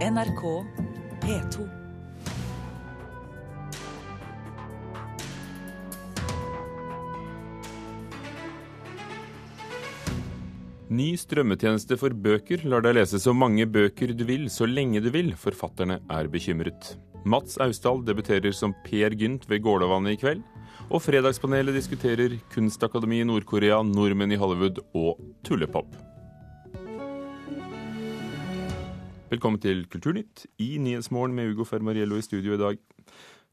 NRK 0.00 0.42
P2. 1.20 1.64
Ny 10.88 11.08
strømmetjeneste 11.20 11.98
for 12.00 12.16
bøker 12.16 12.64
lar 12.64 12.80
deg 12.80 12.96
lese 12.96 13.20
så 13.20 13.34
mange 13.36 13.68
bøker 13.68 14.14
du 14.16 14.24
vil, 14.24 14.48
så 14.48 14.64
lenge 14.64 15.04
du 15.04 15.10
vil. 15.12 15.34
Forfatterne 15.36 16.00
er 16.08 16.30
bekymret. 16.32 16.94
Mats 17.28 17.60
Austdal 17.60 18.00
debuterer 18.08 18.56
som 18.56 18.72
Per 18.86 19.12
Gynt 19.20 19.44
ved 19.52 19.60
Gålåvannet 19.68 20.16
i 20.16 20.22
kveld. 20.24 20.40
Og 20.88 21.04
Fredagspanelet 21.04 21.76
diskuterer 21.76 22.40
Kunstakademi 22.54 23.20
i 23.20 23.28
Nord-Korea, 23.28 23.82
nordmenn 23.84 24.32
i 24.32 24.40
Hollywood 24.40 24.80
og 24.96 25.20
tullepop. 25.44 25.92
Velkommen 29.30 29.60
til 29.62 29.84
Kulturnytt 29.86 30.48
i 30.58 30.72
Nyhetsmorgen 30.82 31.36
med 31.36 31.52
Ugo 31.52 31.62
Fermariello 31.62 32.16
i 32.18 32.24
studio 32.26 32.56
i 32.56 32.58
dag. 32.58 32.80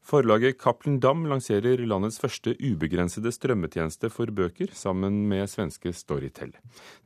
Forlaget 0.02 0.56
Cappelen 0.58 0.96
Dam 0.98 1.20
lanserer 1.30 1.78
landets 1.86 2.18
første 2.18 2.56
ubegrensede 2.58 3.30
strømmetjeneste 3.30 4.10
for 4.10 4.26
bøker, 4.34 4.72
sammen 4.74 5.20
med 5.30 5.46
svenske 5.46 5.92
Storytel. 5.94 6.50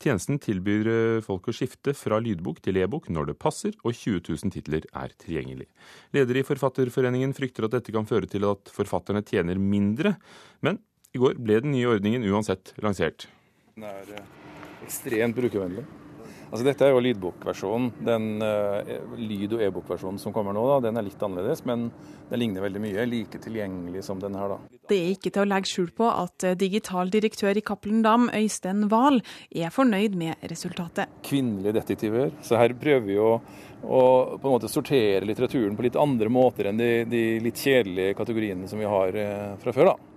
Tjenesten 0.01 0.41
tilbyr 0.41 0.88
eh, 0.88 1.20
folk 1.27 1.51
å 1.51 1.56
skifte 1.59 1.93
fra 1.98 2.16
lydbok 2.24 2.62
til 2.65 2.80
e-bok 2.80 3.10
når 3.12 3.34
det 3.34 3.38
passer, 3.45 3.77
og 3.84 3.93
20 3.93 4.23
000 4.30 4.55
titler 4.56 4.88
er 4.88 5.12
tilgjengelig. 5.20 5.68
Leder 6.16 6.41
i 6.41 6.46
Forfatterforeningen 6.48 7.37
frykter 7.37 7.68
at 7.68 7.77
dette 7.77 7.93
kan 7.93 8.09
føre 8.09 8.30
til 8.30 8.48
at 8.48 8.73
forfatterne 8.73 9.20
tjener 9.20 9.60
mindre, 9.60 10.15
men 10.65 10.80
i 11.12 11.20
går 11.20 11.37
ble 11.37 11.60
den 11.60 11.77
nye 11.77 11.93
ordningen 11.93 12.24
uansett 12.24 12.73
lansert. 12.80 13.29
Den 13.77 13.91
er 13.91 14.16
eh, 14.16 14.32
ekstremt 14.87 15.37
brukervennlig. 15.37 15.84
Altså 16.52 16.66
Dette 16.66 16.84
er 16.84 16.92
jo 16.92 17.01
lydbokversjonen. 17.01 17.87
Den 18.05 18.42
uh, 18.45 18.91
lyd- 19.16 19.55
og 19.56 19.62
e-bokversjonen 19.65 20.19
som 20.20 20.34
kommer 20.37 20.52
nå, 20.52 20.66
da, 20.69 20.83
den 20.84 21.01
er 21.01 21.06
litt 21.06 21.23
annerledes, 21.24 21.65
men 21.65 21.87
den 22.29 22.43
ligner 22.43 22.66
veldig 22.66 22.83
mye. 22.84 23.07
Like 23.09 23.40
tilgjengelig 23.40 24.04
som 24.04 24.21
den 24.21 24.37
her, 24.37 24.52
da. 24.52 24.76
Det 24.93 24.99
er 24.99 25.15
ikke 25.15 25.32
til 25.32 25.46
å 25.46 25.49
legge 25.49 25.71
skjul 25.71 25.88
på 25.96 26.10
at 26.13 26.45
eh, 26.45 26.59
digital 26.60 27.09
direktør 27.13 27.57
i 27.57 27.65
Cappelen 27.65 28.04
Dam, 28.04 28.29
Øystein 28.37 28.85
Wahl, 28.93 29.23
er 29.49 29.73
fornøyd 29.73 30.21
med 30.21 30.45
resultatet. 30.52 31.09
Kvinnelige 31.24 31.79
detektiver. 31.80 32.37
Så 32.45 32.60
her 32.60 32.76
prøver 32.76 33.09
vi 33.09 33.16
å, 33.16 33.32
å 33.88 34.04
på 34.37 34.45
en 34.45 34.57
måte 34.59 34.69
sortere 34.69 35.24
litteraturen 35.24 35.79
på 35.79 35.88
litt 35.88 35.96
andre 35.96 36.29
måter 36.32 36.69
enn 36.69 36.85
de, 36.85 36.95
de 37.09 37.26
litt 37.48 37.65
kjedelige 37.65 38.21
kategoriene 38.21 38.69
som 38.69 38.82
vi 38.82 38.93
har 38.93 39.16
uh, 39.16 39.52
fra 39.65 39.73
før. 39.73 39.95
da 39.95 40.12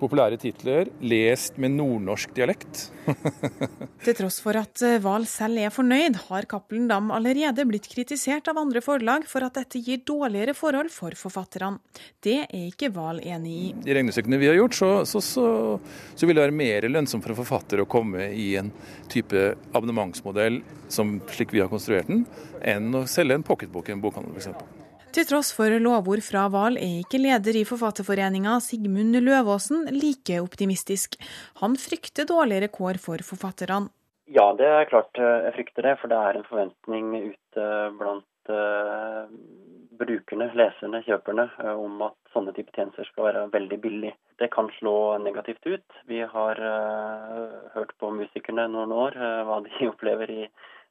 populære 0.00 0.38
titler, 0.40 0.90
lest 1.04 1.58
med 1.60 1.74
nordnorsk 1.76 2.34
dialekt. 2.36 2.88
Til 4.04 4.16
tross 4.16 4.40
for 4.44 4.56
at 4.58 4.82
Wahl 5.04 5.26
selv 5.28 5.60
er 5.62 5.72
fornøyd, 5.74 6.18
har 6.28 6.46
Cappelen 6.50 6.86
Dam 6.90 7.10
allerede 7.14 7.66
blitt 7.68 7.88
kritisert 7.92 8.48
av 8.50 8.60
andre 8.60 8.82
forlag 8.84 9.26
for 9.28 9.46
at 9.46 9.56
dette 9.58 9.80
gir 9.84 10.02
dårligere 10.06 10.56
forhold 10.56 10.92
for 10.94 11.16
forfatterne. 11.18 11.80
Det 12.24 12.38
er 12.44 12.68
ikke 12.70 12.92
Wahl 12.96 13.20
enig 13.24 13.54
i. 13.54 13.66
I 13.88 13.98
regnestykkene 13.98 14.40
vi 14.40 14.50
har 14.50 14.58
gjort, 14.58 14.78
så, 14.78 14.92
så, 15.08 15.22
så, 15.24 15.48
så, 16.14 16.26
vil 16.26 16.36
det 16.36 16.46
være 16.46 16.58
mer 16.60 16.88
lønnsomt 16.90 17.24
for 17.26 17.38
forfatter 17.42 17.82
å 17.82 17.88
komme 17.90 18.30
i 18.34 18.54
en 18.60 18.72
type 19.12 19.50
abonnementsmodell 19.72 20.62
som 20.92 21.18
slik 21.32 21.54
vi 21.54 21.64
har 21.64 21.72
konstruert 21.72 22.10
den, 22.10 22.24
enn 22.60 22.92
å 22.94 23.06
selge 23.10 23.38
en 23.38 23.46
pocketbok 23.46 23.88
i 23.90 23.96
en 23.96 24.04
bokhandel 24.04 24.36
f.eks. 24.36 24.83
Til 25.14 25.26
tross 25.28 25.52
for 25.54 25.70
lovord 25.78 26.24
fra 26.26 26.48
Wahl 26.50 26.74
er 26.82 26.96
ikke 27.04 27.20
leder 27.20 27.54
i 27.54 27.60
Forfatterforeninga, 27.68 28.56
Sigmund 28.58 29.14
Løvaasen, 29.22 29.84
like 29.94 30.40
optimistisk. 30.42 31.14
Han 31.60 31.76
frykter 31.78 32.26
dårligere 32.26 32.66
kår 32.74 32.98
for 33.04 33.22
forfatterne. 33.22 33.92
Ja, 34.26 34.48
det 34.58 34.66
er 34.66 34.88
klart 34.90 35.14
jeg 35.14 35.54
frykter 35.54 35.86
det. 35.86 35.94
For 36.00 36.10
det 36.10 36.18
er 36.18 36.40
en 36.40 36.48
forventning 36.48 37.14
ute 37.28 37.68
blant 38.00 38.50
uh, 38.50 39.30
brukerne, 40.02 40.50
leserne, 40.58 41.04
kjøperne, 41.06 41.46
uh, 41.62 41.76
om 41.78 42.02
at 42.08 42.18
sånne 42.34 42.56
type 42.58 42.74
tjenester 42.74 43.06
skal 43.06 43.28
være 43.28 43.46
veldig 43.54 43.78
billig. 43.86 44.14
Det 44.42 44.50
kan 44.50 44.72
slå 44.80 44.96
negativt 45.22 45.62
ut. 45.62 46.00
Vi 46.10 46.24
har 46.26 46.58
uh, 46.58 47.70
hørt 47.76 47.94
på 48.02 48.10
musikerne 48.18 48.66
noen 48.74 48.98
år, 48.98 49.22
hva 49.46 49.62
de 49.62 49.78
opplever 49.94 50.40
i 50.42 50.48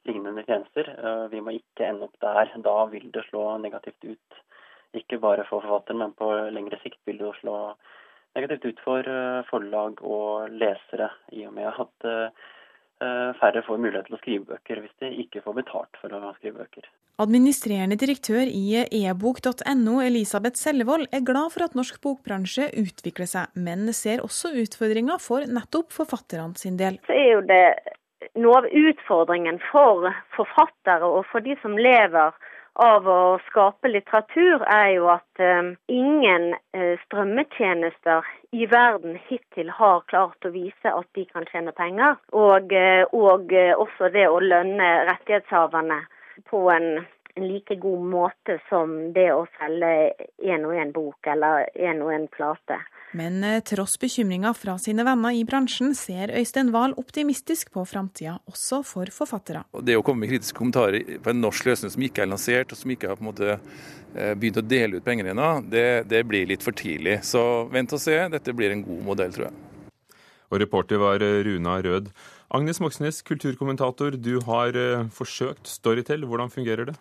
lignende 0.07 0.43
tjenester. 0.47 0.89
Eh, 0.93 1.25
vi 1.33 1.41
må 1.41 1.55
ikke 1.57 1.87
ende 1.87 2.07
opp 2.07 2.17
der. 2.23 2.51
Da 2.65 2.77
vil 2.91 3.09
det 3.13 3.25
slå 3.29 3.45
negativt 3.63 4.07
ut. 4.07 4.41
Ikke 4.97 5.19
bare 5.21 5.45
for 5.49 5.63
forfatteren, 5.63 6.03
men 6.03 6.17
på 6.17 6.29
lengre 6.53 6.79
sikt 6.83 7.01
vil 7.07 7.21
det 7.21 7.33
slå 7.39 7.57
negativt 8.37 8.65
ut 8.65 8.83
for 8.85 9.07
eh, 9.09 9.45
forlag 9.49 10.01
og 10.01 10.51
lesere, 10.53 11.11
i 11.33 11.45
og 11.47 11.55
med 11.55 11.69
at 11.69 12.09
eh, 12.09 12.51
færre 13.39 13.63
får 13.65 13.79
mulighet 13.81 14.07
til 14.07 14.15
å 14.15 14.21
skrive 14.21 14.45
bøker 14.53 14.79
hvis 14.79 14.93
de 15.01 15.09
ikke 15.25 15.41
får 15.43 15.57
betalt 15.57 15.97
for 16.01 16.13
å 16.13 16.35
skrive 16.37 16.61
bøker. 16.61 16.85
Administrerende 17.21 17.97
direktør 17.99 18.47
i 18.49 19.03
ebok.no, 19.03 19.99
Elisabeth 20.01 20.57
Sellevold, 20.57 21.05
er 21.13 21.25
glad 21.25 21.51
for 21.53 21.67
at 21.67 21.75
norsk 21.77 21.99
bokbransje 22.01 22.71
utvikler 22.81 23.29
seg, 23.29 23.51
men 23.53 23.91
ser 23.93 24.23
også 24.25 24.53
utfordringer 24.63 25.21
for 25.21 25.45
nettopp 25.45 25.93
forfatterne 25.93 26.57
sin 26.57 26.79
del. 26.79 26.97
Så 27.05 27.13
er 27.13 27.29
jo 27.35 27.43
det 27.49 27.65
noe 28.39 28.63
av 28.63 28.65
utfordringen 28.67 29.59
for 29.71 30.09
forfattere 30.35 31.07
og 31.07 31.25
for 31.31 31.45
de 31.45 31.55
som 31.61 31.77
lever 31.77 32.33
av 32.73 33.07
å 33.07 33.37
skape 33.47 33.89
litteratur, 33.91 34.63
er 34.65 34.87
jo 34.95 35.09
at 35.13 35.41
uh, 35.41 35.73
ingen 35.91 36.53
uh, 36.73 36.95
strømmetjenester 37.05 38.25
i 38.53 38.65
verden 38.69 39.17
hittil 39.27 39.69
har 39.69 40.01
klart 40.09 40.45
å 40.45 40.53
vise 40.53 40.89
at 40.89 41.07
de 41.13 41.25
kan 41.29 41.45
tjene 41.51 41.73
penger. 41.77 42.17
Og, 42.33 42.73
uh, 42.73 43.03
og 43.13 43.53
også 43.85 44.09
det 44.13 44.25
å 44.29 44.41
lønne 44.41 44.89
rettighetshaverne 45.11 46.01
på 46.49 46.65
en, 46.73 46.89
en, 47.35 47.45
like 47.45 47.77
god 47.81 48.09
måte 48.09 48.57
som 48.69 49.13
det 49.13 49.29
å 49.33 49.45
selge 49.59 49.93
én 50.41 50.65
og 50.65 50.73
én 50.73 50.93
bok 50.95 51.29
eller 51.29 51.69
én 51.77 52.01
og 52.01 52.13
én 52.15 52.27
plate. 52.33 52.81
Men 53.13 53.43
eh, 53.43 53.59
tross 53.61 53.99
bekymringa 54.01 54.53
fra 54.57 54.73
sine 54.81 55.05
venner 55.05 55.35
i 55.37 55.43
bransjen, 55.45 55.93
ser 55.95 56.33
Øystein 56.33 56.71
Wahl 56.73 56.95
optimistisk 56.97 57.69
på 57.73 57.85
framtida, 57.85 58.39
også 58.49 58.81
for 58.87 59.11
forfattere. 59.13 59.61
Det 59.85 59.97
å 59.97 60.03
komme 60.05 60.25
med 60.25 60.33
kritiske 60.33 60.57
kommentarer 60.57 61.19
på 61.21 61.29
en 61.29 61.43
norsk 61.43 61.69
løsning 61.69 61.93
som 61.93 62.05
ikke 62.07 62.23
er 62.25 62.31
lansert, 62.31 62.73
og 62.73 62.79
som 62.79 62.93
ikke 62.93 63.11
har 63.11 63.19
på 63.19 63.25
en 63.25 63.29
måte 63.29 63.51
eh, 63.53 64.33
begynt 64.33 64.57
å 64.57 64.65
dele 64.65 64.97
ut 64.97 65.05
penger 65.05 65.29
ennå, 65.29 65.51
det, 65.69 65.85
det 66.09 66.23
blir 66.29 66.49
litt 66.49 66.65
for 66.65 66.73
tidlig. 66.77 67.19
Så 67.27 67.43
vent 67.73 67.93
og 67.93 68.01
se, 68.01 68.17
dette 68.33 68.57
blir 68.57 68.73
en 68.73 68.81
god 68.87 69.05
modell, 69.11 69.35
tror 69.35 69.51
jeg. 69.51 70.17
Og 70.49 70.61
reporter 70.65 71.01
var 71.01 71.21
eh, 71.21 71.43
Runa 71.45 71.77
Rød. 71.85 72.09
Agnes 72.53 72.81
Moxnes, 72.81 73.21
kulturkommentator, 73.25 74.17
du 74.17 74.35
har 74.45 74.75
forsøkt 75.13 75.69
Storytel. 75.69 76.25
Hvordan 76.29 76.51
fungerer 76.53 76.91
det? 76.91 76.97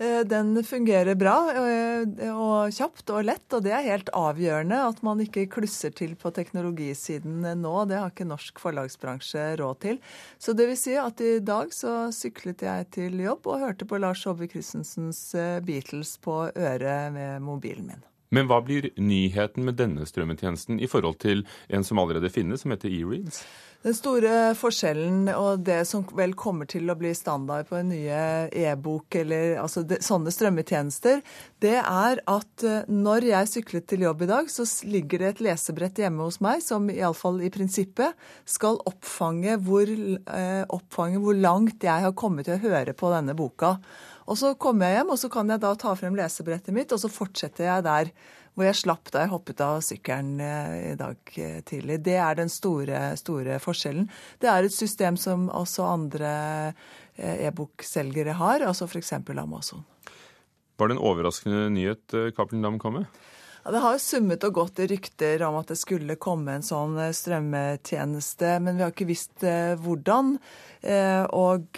Eh, 0.00 0.20
den 0.24 0.64
fungerer 0.64 1.14
bra 1.14 1.34
eh, 1.52 2.30
og 2.32 2.72
kjapt 2.72 3.10
og 3.12 3.26
lett, 3.28 3.44
og 3.52 3.66
det 3.66 3.74
er 3.76 3.84
helt 3.84 4.08
avgjørende 4.16 4.78
at 4.86 5.02
man 5.04 5.20
ikke 5.20 5.44
klusser 5.52 5.92
til 5.92 6.14
på 6.16 6.32
teknologisiden 6.32 7.44
nå. 7.60 7.74
Det 7.90 7.98
har 8.00 8.08
ikke 8.08 8.28
norsk 8.30 8.62
forlagsbransje 8.64 9.44
råd 9.60 9.80
til. 9.84 10.00
Så 10.40 10.56
det 10.56 10.70
vil 10.70 10.80
si 10.80 10.96
at 10.96 11.20
i 11.20 11.36
dag 11.44 11.74
så 11.76 12.08
syklet 12.16 12.64
jeg 12.64 12.88
til 12.96 13.20
jobb 13.26 13.52
og 13.52 13.66
hørte 13.66 13.88
på 13.88 14.00
Lars 14.00 14.24
Hove 14.24 14.48
Christensens 14.48 15.20
eh, 15.36 15.58
Beatles 15.60 16.16
på 16.24 16.46
øret 16.48 17.12
med 17.12 17.44
mobilen 17.44 17.92
min. 17.92 18.09
Men 18.30 18.46
hva 18.50 18.60
blir 18.62 18.92
nyheten 19.00 19.66
med 19.66 19.78
denne 19.80 20.06
strømmetjenesten 20.06 20.78
i 20.78 20.88
forhold 20.90 21.18
til 21.22 21.42
en 21.68 21.86
som 21.86 21.98
allerede 21.98 22.30
finnes, 22.30 22.62
som 22.62 22.74
heter 22.74 22.92
eReads? 22.92 23.42
Den 23.80 23.94
store 23.96 24.52
forskjellen 24.60 25.30
og 25.32 25.62
det 25.64 25.78
som 25.88 26.02
vel 26.12 26.34
kommer 26.36 26.68
til 26.68 26.92
å 26.92 26.96
bli 27.00 27.14
standard 27.16 27.64
på 27.70 27.78
en 27.78 27.88
nye 27.88 28.18
e-bok 28.52 29.16
eller 29.22 29.54
altså 29.62 29.86
det, 29.88 30.02
sånne 30.04 30.28
strømmetjenester, 30.36 31.22
det 31.64 31.78
er 31.80 32.20
at 32.28 32.66
eh, 32.68 32.84
når 32.92 33.30
jeg 33.30 33.50
syklet 33.54 33.88
til 33.88 34.04
jobb 34.04 34.26
i 34.26 34.28
dag, 34.28 34.52
så 34.52 34.68
ligger 34.84 35.24
det 35.24 35.30
et 35.30 35.42
lesebrett 35.48 36.02
hjemme 36.04 36.28
hos 36.28 36.42
meg 36.44 36.60
som 36.60 36.92
iallfall 36.92 37.40
i 37.40 37.48
prinsippet 37.54 38.20
skal 38.44 38.76
oppfange 38.84 39.56
hvor, 39.64 39.88
eh, 39.88 40.62
oppfange 40.68 41.24
hvor 41.24 41.40
langt 41.40 41.88
jeg 41.88 42.04
har 42.04 42.12
kommet 42.12 42.50
til 42.50 42.60
å 42.60 42.64
høre 42.68 42.92
på 42.92 43.14
denne 43.16 43.32
boka. 43.38 43.78
Og 44.30 44.38
så 44.38 44.52
kommer 44.54 44.86
jeg 44.86 45.00
hjem, 45.00 45.10
og 45.10 45.18
så 45.18 45.30
kan 45.32 45.50
jeg 45.50 45.62
da 45.62 45.72
ta 45.74 45.96
frem 45.98 46.14
lesebrettet 46.14 46.74
mitt, 46.74 46.92
og 46.94 47.02
så 47.02 47.10
fortsetter 47.10 47.66
jeg 47.66 47.86
der 47.86 48.12
hvor 48.54 48.66
jeg 48.66 48.78
slapp 48.80 49.10
da 49.14 49.24
jeg 49.24 49.32
hoppet 49.32 49.62
av 49.64 49.78
sykkelen 49.84 50.40
eh, 50.42 50.74
i 50.92 50.96
dag 50.98 51.34
eh, 51.38 51.58
tidlig. 51.66 52.00
Det 52.06 52.16
er 52.18 52.38
den 52.38 52.50
store, 52.52 53.02
store 53.18 53.58
forskjellen. 53.62 54.08
Det 54.42 54.50
er 54.50 54.66
et 54.66 54.74
system 54.74 55.18
som 55.20 55.48
også 55.54 55.86
andre 55.86 56.32
eh, 57.16 57.46
e-bokselgere 57.48 58.34
har, 58.38 58.66
altså 58.66 58.88
f.eks. 58.90 59.14
Amazon. 59.30 59.86
Var 60.80 60.90
det 60.90 60.96
en 60.96 61.04
overraskende 61.10 61.66
nyhet 61.74 62.16
Cappelen 62.36 62.64
Dam 62.64 62.78
kom 62.80 62.98
med? 63.00 63.20
Ja, 63.60 63.74
det 63.74 63.82
har 63.84 63.96
jo 63.96 64.00
summet 64.00 64.44
og 64.48 64.54
gått 64.56 64.80
i 64.80 64.86
rykter 64.88 65.42
om 65.44 65.58
at 65.58 65.68
det 65.68 65.76
skulle 65.76 66.16
komme 66.16 66.54
en 66.56 66.64
sånn 66.64 66.94
strømmetjeneste, 66.96 68.54
men 68.64 68.78
vi 68.78 68.86
har 68.86 68.94
ikke 68.94 69.10
visst 69.10 69.44
hvordan. 69.84 70.38
Eh, 70.80 71.24
og, 71.36 71.76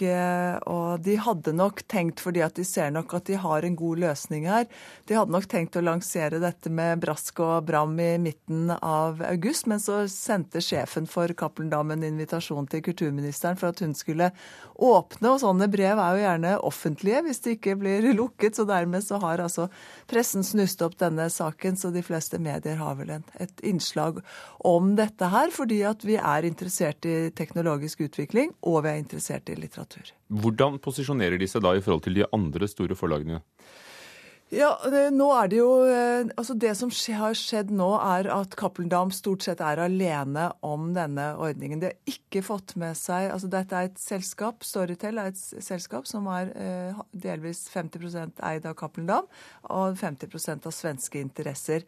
og, 0.71 1.01
de 1.03 1.15
hadde 1.19 1.53
nok 1.55 1.81
tenkt, 1.91 2.21
fordi 2.23 2.43
at 2.45 2.55
de 2.55 2.63
ser 2.67 2.93
nok 2.95 3.13
at 3.17 3.27
de 3.27 3.35
har 3.39 3.65
en 3.65 3.75
god 3.75 3.99
løsning 4.05 4.47
her, 4.47 4.67
de 5.09 5.17
hadde 5.17 5.33
nok 5.35 5.47
tenkt 5.51 5.75
å 5.75 5.83
lansere 5.83 6.39
dette 6.39 6.71
med 6.71 7.01
brask 7.03 7.41
og 7.43 7.67
bram 7.67 7.97
i 7.99 8.13
midten 8.21 8.71
av 8.77 9.19
august, 9.27 9.67
men 9.67 9.81
så 9.83 10.03
sendte 10.11 10.63
sjefen 10.63 11.09
for 11.09 11.31
Cappelen 11.35 11.71
Dam 11.73 11.91
en 11.91 12.05
invitasjon 12.07 12.69
til 12.71 12.83
kulturministeren 12.85 13.59
for 13.59 13.73
at 13.73 13.83
hun 13.83 13.95
skulle 13.97 14.31
åpne. 14.73 15.33
Og 15.33 15.41
sånne 15.43 15.67
brev 15.71 15.99
er 15.99 16.15
jo 16.15 16.23
gjerne 16.23 16.53
offentlige 16.63 17.23
hvis 17.27 17.43
de 17.43 17.57
ikke 17.57 17.75
blir 17.81 18.07
lukket, 18.15 18.55
så 18.55 18.67
dermed 18.69 19.03
så 19.03 19.19
har 19.23 19.43
altså 19.43 19.67
pressen 20.09 20.47
snust 20.47 20.81
opp 20.85 20.95
denne 21.01 21.27
saken 21.33 21.77
så 21.79 21.91
de 21.93 22.03
fleste 22.05 22.39
medier 22.39 22.79
har 22.79 22.95
vel 22.99 23.11
et 23.13 23.63
innslag 23.67 24.21
om 24.63 24.93
dette 24.95 25.27
her, 25.27 25.51
fordi 25.53 25.81
at 25.87 26.03
vi 26.07 26.15
er 26.19 26.47
interessert 26.47 27.05
i 27.09 27.17
teknologisk 27.35 28.05
utvikling, 28.07 28.53
og 28.63 28.83
vi 28.85 28.92
er 28.93 29.01
interessert 29.01 29.49
i 29.49 29.57
litteratur. 29.59 30.13
Hvordan 30.43 30.79
posisjonerer 30.83 31.41
de 31.41 31.49
seg 31.49 31.65
da 31.65 31.75
i 31.75 31.83
forhold 31.83 32.05
til 32.07 32.21
de 32.21 32.27
andre 32.35 32.69
store 32.71 32.97
forlagene? 32.97 33.41
Ja, 34.53 34.75
det, 34.85 35.07
nå 35.15 35.31
er 35.33 35.47
Det 35.49 35.57
jo, 35.57 35.69
eh, 35.89 36.27
altså 36.37 36.53
det 36.53 36.75
som 36.77 36.91
har 37.17 37.33
skjedd 37.37 37.71
nå, 37.73 37.87
er 37.97 38.27
at 38.29 38.53
Cappelen 38.59 38.91
Dam 38.91 39.09
stort 39.09 39.41
sett 39.41 39.63
er 39.65 39.81
alene 39.81 40.51
om 40.61 40.91
denne 40.93 41.31
ordningen. 41.41 41.81
De 41.81 41.89
har 41.89 42.11
ikke 42.13 42.43
fått 42.45 42.75
med 42.77 42.93
seg 42.97 43.31
altså 43.33 43.49
Dette 43.49 43.73
er 43.73 43.89
et 43.89 43.97
selskap, 43.97 44.61
Storytel 44.61 45.17
er 45.17 45.31
et 45.31 45.41
selskap 45.41 46.05
som 46.09 46.29
er 46.29 46.53
eh, 46.53 47.01
delvis 47.25 47.65
50 47.73 48.37
eid 48.45 48.69
av 48.69 48.77
Cappelen 48.77 49.09
Dam 49.09 49.29
og 49.73 49.97
50% 49.97 50.69
av 50.69 50.75
svenske 50.75 51.21
interesser. 51.23 51.87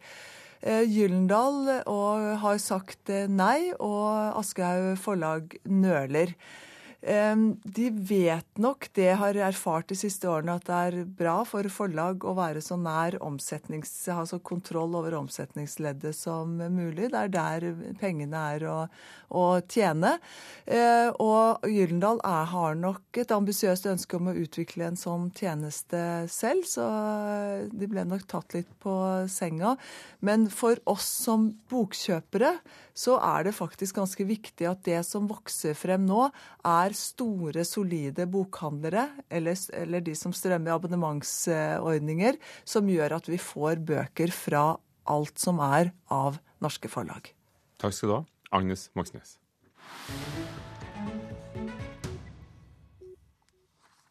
Eh, 0.60 0.82
Gyllendal 0.90 1.84
har 1.86 2.58
sagt 2.58 3.14
nei, 3.30 3.70
og 3.78 4.40
Aschehoug 4.42 4.96
forlag 4.98 5.60
nøler. 5.70 6.34
De 7.06 7.86
vet 8.08 8.58
nok, 8.58 8.88
det 8.98 9.12
har 9.20 9.36
erfart 9.38 9.86
de 9.92 9.96
siste 9.98 10.26
årene, 10.26 10.56
at 10.58 10.66
det 10.66 10.78
er 10.88 11.04
bra 11.18 11.36
for 11.46 11.66
forlag 11.70 12.24
å 12.26 12.32
være 12.34 12.62
så 12.64 12.74
nær 12.80 13.14
omsetnings, 13.22 13.92
altså 14.10 14.40
kontroll 14.42 14.96
over 14.98 15.14
omsetningsleddet 15.14 16.16
som 16.18 16.56
mulig. 16.58 17.12
Det 17.12 17.20
er 17.20 17.30
der 17.30 17.66
pengene 18.00 18.40
er 18.56 18.66
å, 18.66 18.78
å 19.30 19.44
tjene. 19.70 20.16
Eh, 20.66 21.12
og 21.22 21.62
Gyllendal 21.70 22.18
har 22.24 22.74
nok 22.80 23.20
et 23.22 23.34
ambisiøst 23.34 23.86
ønske 23.92 24.18
om 24.18 24.32
å 24.32 24.36
utvikle 24.42 24.88
en 24.90 24.98
sånn 24.98 25.30
tjeneste 25.36 26.00
selv, 26.32 26.66
så 26.66 26.88
de 27.70 27.90
ble 27.90 28.02
nok 28.08 28.26
tatt 28.30 28.58
litt 28.58 28.72
på 28.82 28.96
senga. 29.30 29.76
Men 30.26 30.50
for 30.50 30.82
oss 30.90 31.06
som 31.22 31.52
bokkjøpere 31.70 32.56
så 32.96 33.18
er 33.20 33.46
det 33.46 33.54
faktisk 33.56 33.98
ganske 34.00 34.24
viktig 34.26 34.68
at 34.70 34.82
det 34.88 35.02
som 35.06 35.28
vokser 35.28 35.76
frem 35.76 36.06
nå, 36.08 36.28
er 36.64 36.96
store, 36.96 37.64
solide 37.68 38.26
bokhandlere, 38.32 39.08
eller, 39.28 39.58
eller 39.76 40.04
de 40.06 40.16
som 40.18 40.34
strømmer 40.36 40.76
abonnementsordninger, 40.76 42.40
som 42.64 42.88
gjør 42.90 43.18
at 43.20 43.30
vi 43.30 43.40
får 43.42 43.84
bøker 43.86 44.32
fra 44.34 44.68
alt 45.06 45.38
som 45.38 45.60
er 45.62 45.92
av 46.12 46.40
norske 46.64 46.90
forlag. 46.90 47.30
Takk 47.82 47.94
skal 47.94 48.10
du 48.10 48.16
ha, 48.18 48.22
Agnes 48.56 48.88
Moxnes. 48.96 49.36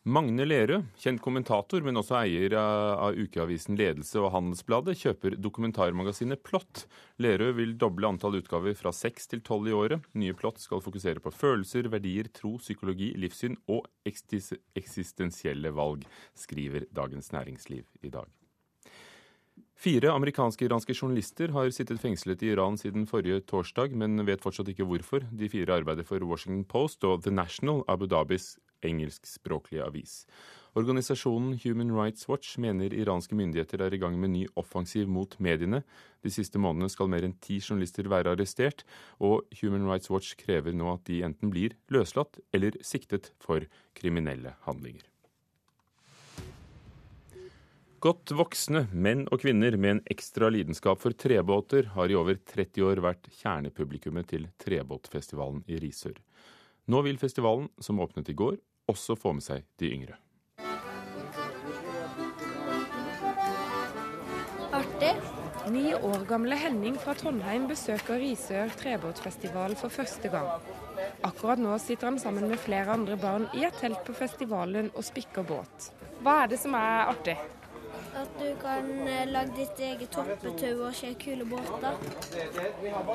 Magne 0.06 0.46
Lerøe, 0.46 0.84
kjent 1.02 1.18
kommentator, 1.25 1.81
men 1.81 1.98
også 1.98 2.19
eier 2.19 2.54
av 2.60 3.16
ukeavisen 3.18 3.74
Ledelse 3.74 4.19
og 4.22 4.36
Handelsbladet, 4.36 4.94
kjøper 5.02 5.34
dokumentarmagasinet 5.42 6.44
Plott. 6.46 6.84
Lerøe 7.18 7.56
vil 7.57 7.74
doble 7.81 8.12
antall 8.13 8.38
utgaver 8.38 8.78
fra 8.78 8.94
seks 8.94 9.25
til 9.31 9.42
tolv 9.42 9.72
i 9.72 9.74
året. 9.74 10.06
Nye 10.13 10.36
Plott 10.38 10.62
skal 10.62 10.84
fokusere 10.86 11.24
på 11.25 11.34
følelser, 11.34 11.90
verdier, 11.90 12.30
tro, 12.30 12.60
psykologi, 12.62 13.16
livssyn 13.18 13.57
og 13.66 13.90
eksistensielle 14.06 15.74
valg, 15.74 16.06
skriver 16.38 16.86
Dagens 16.94 17.34
Næringsliv 17.34 17.90
i 18.06 18.13
dag. 18.13 18.30
Fire 19.75 20.13
amerikansk-iranske 20.13 20.94
journalister 20.94 21.50
har 21.52 21.74
sittet 21.74 22.00
fengslet 22.00 22.46
i 22.46 22.54
Iran 22.54 22.78
siden 22.78 23.10
forrige 23.10 23.42
torsdag, 23.50 23.98
men 23.98 24.22
vet 24.30 24.46
fortsatt 24.46 24.69
ikke 24.69 24.86
hvorfor. 24.86 25.25
De 25.34 25.50
fire 25.50 25.81
arbeider 25.81 26.06
for 26.06 26.22
Washington 26.30 26.63
Post 26.69 27.04
og 27.10 27.25
The 27.25 27.34
National, 27.34 27.81
Abu 27.90 28.06
Dhabis 28.06 28.54
engelskspråklige 28.87 29.83
avis. 29.85 30.23
Organisasjonen 30.75 31.55
Human 31.63 31.93
Rights 31.95 32.27
Watch 32.27 32.57
mener 32.59 32.91
iranske 32.91 33.35
myndigheter 33.37 33.79
er 33.85 33.93
i 33.95 33.99
gang 34.01 34.17
med 34.19 34.33
ny 34.33 34.43
offensiv 34.59 35.07
mot 35.07 35.37
mediene. 35.39 35.81
De 36.19 36.31
siste 36.33 36.59
månedene 36.59 36.91
skal 36.91 37.07
mer 37.11 37.23
enn 37.23 37.37
ti 37.39 37.61
journalister 37.61 38.09
være 38.11 38.35
arrestert, 38.35 38.83
og 39.23 39.47
Human 39.61 39.87
Rights 39.87 40.11
Watch 40.11 40.35
krever 40.35 40.75
nå 40.75 40.91
at 40.97 41.07
de 41.07 41.21
enten 41.23 41.53
blir 41.53 41.77
løslatt 41.95 42.41
eller 42.51 42.75
siktet 42.83 43.31
for 43.39 43.63
kriminelle 43.95 44.57
handlinger. 44.67 45.07
Godt 48.03 48.35
voksne 48.37 48.83
menn 48.91 49.23
og 49.33 49.39
kvinner 49.41 49.79
med 49.79 49.95
en 49.95 50.03
ekstra 50.13 50.51
lidenskap 50.51 50.99
for 51.01 51.15
trebåter 51.15 51.87
har 51.95 52.11
i 52.11 52.19
over 52.19 52.35
30 52.37 52.83
år 52.85 52.99
vært 53.01 53.31
kjernepublikummet 53.39 54.27
til 54.29 54.45
Trebåtfestivalen 54.61 55.63
i 55.71 55.79
Risør. 55.81 56.19
Nå 56.91 57.01
vil 57.07 57.17
festivalen, 57.17 57.71
som 57.81 58.03
åpnet 58.03 58.29
i 58.29 58.35
går, 58.37 58.59
også 58.91 59.17
få 59.19 59.33
med 59.37 59.45
seg 59.45 59.65
de 59.81 59.91
yngre. 59.95 60.19
Artig. 64.75 65.15
Ni 65.71 65.95
år 65.95 66.25
gamle 66.29 66.57
Henning 66.61 66.97
fra 67.01 67.15
Trondheim 67.17 67.63
besøker 67.69 68.19
Risør 68.21 68.69
trebåtfestival 68.77 69.73
for 69.79 69.89
første 69.89 70.29
gang. 70.29 70.49
Akkurat 71.25 71.57
nå 71.57 71.73
sitter 71.81 72.11
han 72.11 72.19
sammen 72.21 72.45
med 72.51 72.61
flere 72.61 72.93
andre 72.93 73.17
barn 73.17 73.47
i 73.57 73.63
et 73.65 73.79
telt 73.81 74.03
på 74.05 74.13
festivalen 74.13 74.91
og 74.93 75.07
spikker 75.07 75.47
båt. 75.47 75.89
Hva 76.21 76.43
er 76.43 76.53
det 76.53 76.59
som 76.61 76.77
er 76.77 77.09
artig? 77.09 77.37
At 78.15 78.37
du 78.39 78.47
kan 78.61 78.85
eh, 79.09 79.25
lage 79.27 79.55
ditt 79.57 79.81
eget 79.83 80.11
toppetau 80.13 80.85
og 80.87 80.93
se 80.95 81.09
kule 81.19 81.47
båter. 81.49 81.97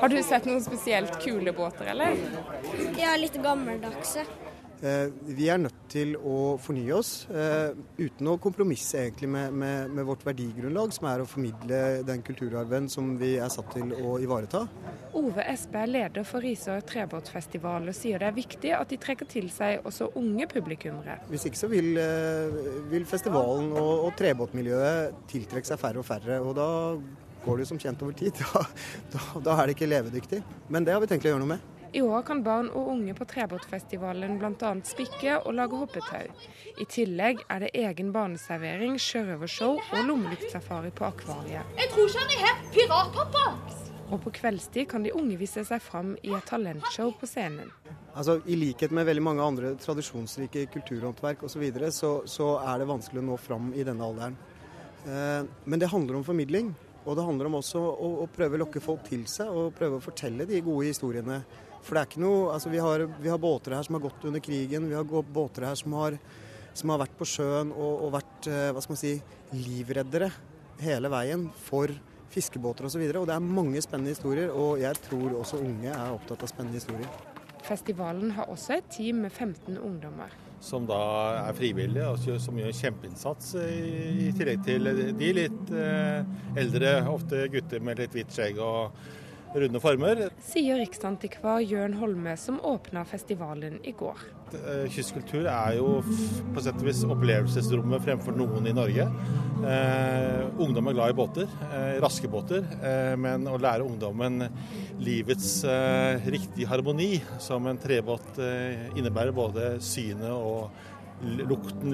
Har 0.01 0.11
du 0.11 0.19
sett 0.21 0.45
noen 0.49 0.61
spesielt 0.61 1.15
kule 1.23 1.53
båter, 1.57 1.93
eller? 1.95 2.19
Ja, 2.99 3.15
litt 3.17 3.39
gammeldagse. 3.41 4.27
Eh, 4.81 5.11
vi 5.37 5.45
er 5.51 5.59
nødt 5.61 5.77
til 5.93 6.15
å 6.17 6.55
fornye 6.57 6.95
oss, 6.97 7.27
eh, 7.29 7.75
uten 7.99 8.29
å 8.31 8.37
kompromisse 8.41 8.97
egentlig 8.97 9.29
med, 9.29 9.53
med, 9.53 9.91
med, 9.93 10.07
vårt 10.07 10.23
verdigrunnlag, 10.25 10.93
som 10.95 11.05
er 11.11 11.21
å 11.21 11.27
formidle 11.29 12.01
den 12.07 12.23
kulturarven 12.25 12.87
som 12.89 13.11
vi 13.19 13.35
er 13.37 13.51
satt 13.53 13.69
til 13.75 13.93
å 13.93 14.15
ivareta. 14.23 14.63
Ove 15.19 15.45
Espe 15.51 15.83
er 15.83 15.91
leder 15.91 16.25
for 16.25 16.41
Risør 16.41 16.81
trebåtfestival 16.89 17.91
og 17.91 17.97
sier 17.97 18.23
det 18.23 18.31
er 18.31 18.37
viktig 18.39 18.73
at 18.73 18.89
de 18.89 18.97
trekker 19.01 19.29
til 19.29 19.51
seg 19.53 19.85
også 19.85 20.09
unge 20.17 20.47
publikummere. 20.49 21.19
Hvis 21.29 21.45
ikke 21.51 21.61
så 21.61 21.69
vil, 21.69 21.91
eh, 22.01 22.61
vil 22.89 23.05
festivalen 23.05 23.69
og, 23.75 24.07
og 24.07 24.15
trebåtmiljøet 24.17 25.27
tiltrekke 25.29 25.69
seg 25.69 25.81
færre 25.83 26.01
og 26.01 26.09
færre. 26.09 26.41
og 26.41 26.55
da 26.57 26.71
går 27.45 27.57
det 27.57 27.67
jo 27.67 27.71
som 27.75 27.81
kjent 27.81 28.01
over 28.01 28.17
tid. 28.17 28.33
Da, 28.41 28.65
da, 29.13 29.43
da 29.45 29.59
er 29.59 29.69
det 29.69 29.77
ikke 29.77 29.93
levedyktig. 29.93 30.41
Men 30.73 30.85
det 30.87 30.95
har 30.95 31.03
vi 31.03 31.09
tenkt 31.11 31.29
å 31.29 31.35
gjøre 31.35 31.43
noe 31.43 31.53
med. 31.53 31.70
I 31.93 32.01
år 32.01 32.21
kan 32.23 32.39
barn 32.43 32.69
og 32.71 32.87
unge 32.93 33.11
på 33.17 33.25
Trebåtfestivalen 33.27 34.37
bl.a. 34.39 34.69
spikke 34.87 35.41
og 35.41 35.57
lage 35.57 35.75
hoppetau. 35.75 36.29
I 36.79 36.85
tillegg 36.87 37.41
er 37.51 37.65
det 37.65 37.71
egen 37.75 38.13
barneservering, 38.15 38.93
sjørøvershow 38.95 39.75
og 39.75 40.05
lommelyktsafari 40.07 40.93
på 40.95 41.09
Akvariet. 41.09 41.73
Jeg 41.75 41.89
tror 41.91 42.07
ikke 42.07 42.21
han 42.21 42.31
er 42.31 42.45
her 42.45 42.61
pirathoppa! 42.71 43.43
Og 44.11 44.21
på 44.23 44.31
kveldstid 44.37 44.87
kan 44.91 45.03
de 45.03 45.11
unge 45.15 45.35
vise 45.39 45.65
seg 45.67 45.83
fram 45.83 46.13
i 46.23 46.31
et 46.35 46.47
talentshow 46.47 47.11
på 47.19 47.27
scenen. 47.27 47.73
Altså, 48.15 48.37
I 48.47 48.55
likhet 48.59 48.95
med 48.95 49.07
veldig 49.07 49.23
mange 49.23 49.43
andre 49.43 49.73
tradisjonsrike 49.79 50.69
kulturhåndverk 50.71 51.43
osv., 51.43 51.57
så, 51.57 51.59
videre, 51.59 51.91
så 51.91 52.11
så 52.23 52.53
er 52.71 52.79
det 52.79 52.87
vanskelig 52.87 53.19
å 53.19 53.25
nå 53.33 53.37
fram 53.39 53.73
i 53.75 53.83
denne 53.87 54.07
alderen. 54.07 54.39
Eh, 55.03 55.43
men 55.63 55.83
det 55.83 55.91
handler 55.91 56.21
om 56.21 56.23
formidling. 56.27 56.71
Og 57.01 57.17
det 57.17 57.25
handler 57.25 57.49
om 57.49 57.57
også 57.57 57.81
å, 57.81 58.09
å 58.23 58.29
prøve 58.29 58.55
å 58.55 58.61
lokke 58.61 58.83
folk 58.83 59.03
til 59.07 59.23
seg 59.27 59.49
og 59.49 59.73
prøve 59.75 59.97
å 59.97 60.03
fortelle 60.03 60.45
de 60.45 60.59
gode 60.61 60.91
historiene 60.91 61.39
for 61.81 61.97
det 61.97 62.01
er 62.01 62.09
ikke 62.09 62.23
noe 62.23 62.53
Altså, 62.53 62.69
vi 62.71 62.81
har, 62.83 63.05
vi 63.21 63.31
har 63.31 63.41
båter 63.41 63.75
her 63.75 63.85
som 63.87 63.97
har 63.97 64.05
gått 64.05 64.25
under 64.29 64.43
krigen. 64.43 64.87
Vi 64.89 64.97
har 64.97 65.25
båter 65.33 65.67
her 65.67 65.75
som 65.79 65.95
har, 65.97 66.17
som 66.77 66.93
har 66.93 67.01
vært 67.03 67.17
på 67.19 67.27
sjøen 67.27 67.73
og, 67.73 68.05
og 68.07 68.15
vært, 68.19 68.47
eh, 68.51 68.69
hva 68.71 68.83
skal 68.83 68.95
man 68.95 69.01
si, 69.01 69.15
livreddere 69.55 70.31
hele 70.81 71.11
veien 71.11 71.49
for 71.67 71.91
fiskebåter 72.31 72.87
osv. 72.87 72.87
Og, 72.87 72.93
så 72.95 73.01
videre. 73.01 73.21
og 73.21 73.27
det 73.29 73.35
er 73.35 73.51
mange 73.59 73.81
spennende 73.83 74.15
historier, 74.15 74.53
og 74.55 74.79
jeg 74.81 75.03
tror 75.07 75.35
også 75.41 75.59
unge 75.61 75.91
er 75.91 76.15
opptatt 76.15 76.45
av 76.45 76.51
spennende 76.51 76.79
historier. 76.79 77.19
Festivalen 77.61 78.31
har 78.33 78.49
også 78.49 78.79
et 78.79 78.87
team 78.93 79.21
med 79.25 79.31
15 79.31 79.77
ungdommer. 79.77 80.31
Som 80.61 80.85
da 80.89 81.01
er 81.47 81.57
frivillige, 81.57 82.07
og 82.07 82.41
som 82.41 82.57
gjør 82.57 82.73
kjempeinnsats 82.77 83.55
i, 83.61 84.27
i 84.27 84.31
tillegg 84.37 84.61
til 84.65 84.89
de 85.17 85.31
litt 85.37 85.73
eh, 85.73 86.21
eldre, 86.61 86.93
ofte 87.09 87.47
gutter 87.53 87.81
med 87.83 88.01
litt 88.01 88.17
hvitt 88.17 88.33
skjegg 88.33 88.61
og 88.61 88.97
runde 89.55 89.79
former. 89.83 90.27
Sier 90.45 90.79
riksantikvar 90.81 91.61
Jørn 91.65 91.97
Holme, 91.99 92.35
som 92.39 92.59
åpna 92.63 93.03
festivalen 93.07 93.79
i 93.87 93.93
går. 93.97 94.19
Eh, 94.57 94.85
kystkultur 94.91 95.47
er 95.47 95.77
jo 95.77 96.01
på 96.55 96.63
sett 96.63 96.79
og 96.79 96.87
vis 96.87 97.03
opplevelsesrommet 97.07 98.03
fremfor 98.03 98.35
noen 98.35 98.67
i 98.67 98.75
Norge. 98.75 99.07
Eh, 99.61 100.41
ungdom 100.61 100.89
er 100.89 100.97
glad 100.97 101.13
i 101.13 101.17
båter, 101.17 101.49
eh, 101.71 101.99
raske 102.03 102.29
båter. 102.31 102.65
Eh, 102.81 103.15
men 103.15 103.47
å 103.47 103.59
lære 103.59 103.85
ungdommen 103.85 104.47
livets 104.99 105.63
eh, 105.63 106.19
riktige 106.27 106.67
harmoni, 106.67 107.21
som 107.39 107.67
en 107.67 107.77
trebåt 107.77 108.39
eh, 108.39 108.89
innebærer 108.95 109.35
både 109.35 109.75
synet 109.79 110.31
og 110.31 110.71
lukten, 111.21 111.93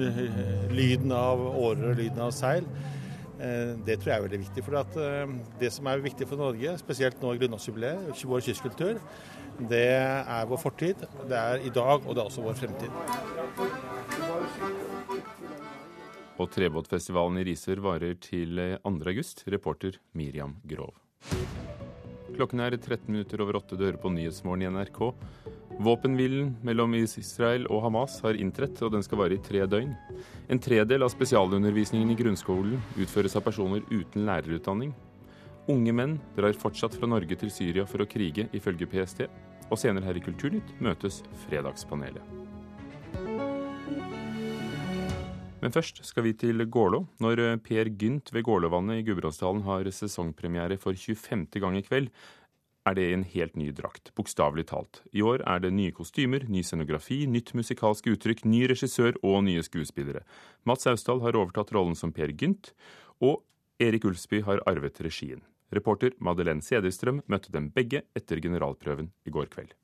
lyden 0.72 1.12
av 1.12 1.40
årer 1.40 1.90
og 1.90 1.98
lyden 1.98 2.22
av 2.24 2.32
seil, 2.32 2.64
det 3.86 3.98
tror 4.00 4.10
jeg 4.10 4.18
er 4.18 4.24
veldig 4.26 4.40
viktig. 4.44 4.64
For 4.66 4.78
eh, 5.02 5.34
det 5.60 5.70
som 5.74 5.88
er 5.90 6.04
viktig 6.04 6.26
for 6.28 6.40
Norge, 6.40 6.74
spesielt 6.80 7.20
nå 7.22 7.34
i 7.34 7.40
grunnlovsjubileet, 7.42 8.24
vår 8.26 8.44
kystkultur, 8.48 9.00
det 9.70 9.84
er 9.98 10.48
vår 10.50 10.60
fortid, 10.62 11.02
det 11.30 11.38
er 11.38 11.66
i 11.66 11.72
dag, 11.74 12.02
og 12.04 12.14
det 12.14 12.22
er 12.22 12.30
også 12.30 12.44
vår 12.46 12.58
fremtid. 12.58 12.90
Og 16.38 16.46
Trebåtfestivalen 16.54 17.40
i 17.40 17.46
Risør 17.48 17.82
varer 17.82 18.14
til 18.22 18.60
2. 18.84 18.92
august. 19.10 19.42
Reporter 19.50 19.98
Miriam 20.14 20.54
Grov. 20.70 20.94
Klokken 22.38 22.62
er 22.62 22.76
13 22.76 23.10
minutter 23.10 23.42
over 23.42 23.58
åtte. 23.58 23.74
Du 23.74 23.82
hører 23.82 23.98
på 23.98 24.12
Nyhetsmorgen 24.14 24.62
i 24.62 24.70
NRK. 24.70 25.00
Våpenhvilen 25.78 26.56
mellom 26.66 26.94
Israel 26.98 27.68
og 27.70 27.84
Hamas 27.84 28.16
har 28.24 28.34
inntrådt, 28.34 28.80
og 28.82 28.96
den 28.96 29.04
skal 29.06 29.20
vare 29.20 29.36
i 29.36 29.42
tre 29.42 29.62
døgn. 29.70 29.92
En 30.50 30.58
tredel 30.58 31.04
av 31.06 31.12
spesialundervisningen 31.12 32.10
i 32.10 32.16
grunnskolen 32.18 32.80
utføres 32.98 33.36
av 33.38 33.44
personer 33.46 33.84
uten 33.86 34.26
lærerutdanning. 34.26 34.90
Unge 35.70 35.94
menn 35.94 36.16
drar 36.34 36.56
fortsatt 36.58 36.96
fra 36.98 37.06
Norge 37.06 37.38
til 37.38 37.52
Syria 37.54 37.86
for 37.86 38.02
å 38.02 38.08
krige, 38.10 38.48
ifølge 38.58 38.88
PST. 38.90 39.28
Og 39.68 39.78
senere 39.78 40.08
her 40.08 40.18
i 40.18 40.24
Kulturnytt 40.24 40.74
møtes 40.82 41.20
Fredagspanelet. 41.44 42.24
Men 45.58 45.74
først 45.74 46.02
skal 46.06 46.26
vi 46.26 46.34
til 46.38 46.62
Gålå, 46.66 47.04
når 47.22 47.58
Per 47.62 47.90
Gynt 48.00 48.30
ved 48.34 48.46
Gålåvannet 48.46 48.98
i 48.98 49.06
Gudbrandsdalen 49.06 49.62
har 49.66 49.90
sesongpremiere 49.94 50.78
for 50.78 50.94
25. 50.94 51.46
gang 51.62 51.78
i 51.78 51.86
kveld, 51.86 52.10
er 52.88 52.96
det 52.96 53.06
en 53.12 53.24
helt 53.34 53.56
ny 53.60 53.68
drakt, 53.76 54.12
bokstavelig 54.16 54.66
talt. 54.70 55.02
I 55.12 55.22
år 55.22 55.44
er 55.46 55.60
det 55.64 55.72
nye 55.76 55.94
kostymer, 55.94 56.46
ny 56.48 56.62
scenografi, 56.64 57.20
nytt 57.30 57.52
musikalsk 57.58 58.08
uttrykk, 58.14 58.44
ny 58.48 58.64
regissør 58.70 59.18
og 59.22 59.42
nye 59.46 59.64
skuespillere. 59.66 60.24
Mats 60.68 60.88
Austdal 60.90 61.22
har 61.26 61.36
overtatt 61.38 61.72
rollen 61.76 61.98
som 61.98 62.14
Per 62.16 62.32
Gynt, 62.32 62.72
og 63.20 63.42
Erik 63.82 64.08
Ulsby 64.08 64.42
har 64.46 64.62
arvet 64.66 65.00
regien. 65.04 65.44
Reporter 65.74 66.14
Madeleine 66.24 66.64
Cederstrøm 66.64 67.20
møtte 67.28 67.52
dem 67.52 67.68
begge 67.74 68.02
etter 68.16 68.40
generalprøven 68.40 69.12
i 69.28 69.34
går 69.34 69.52
kveld. 69.52 69.74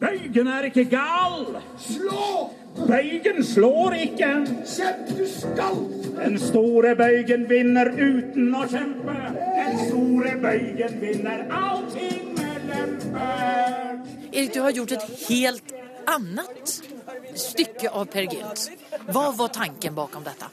Bøygen 0.00 0.46
er 0.46 0.68
ikke 0.68 0.84
gal! 0.90 1.56
Slå! 1.80 2.50
Bøygen 2.76 3.44
slår 3.44 3.94
ikke. 3.96 4.32
Kjemp, 4.68 5.08
du 5.18 5.24
skal! 5.30 5.78
Den 6.16 6.38
store 6.38 6.92
Bøygen 6.96 7.46
vinner 7.48 7.88
uten 7.94 8.52
å 8.52 8.66
kjempe. 8.68 9.16
Den 9.56 9.80
store 9.86 10.34
Bøygen 10.42 11.00
vinner 11.00 11.46
allting 11.62 12.28
med 12.36 12.68
lempe. 12.68 13.30
Erik, 14.32 14.52
du 14.54 14.60
har 14.60 14.76
gjort 14.76 14.92
et 14.98 15.08
helt 15.30 15.75
annet 16.06 16.76
stykke 17.36 17.90
av 17.90 18.06
Per 18.10 18.28
Gynt. 18.32 18.70
Hva 19.12 19.30
var 19.36 19.48
tanken 19.54 19.94
bakom 19.94 20.24
dette? 20.24 20.48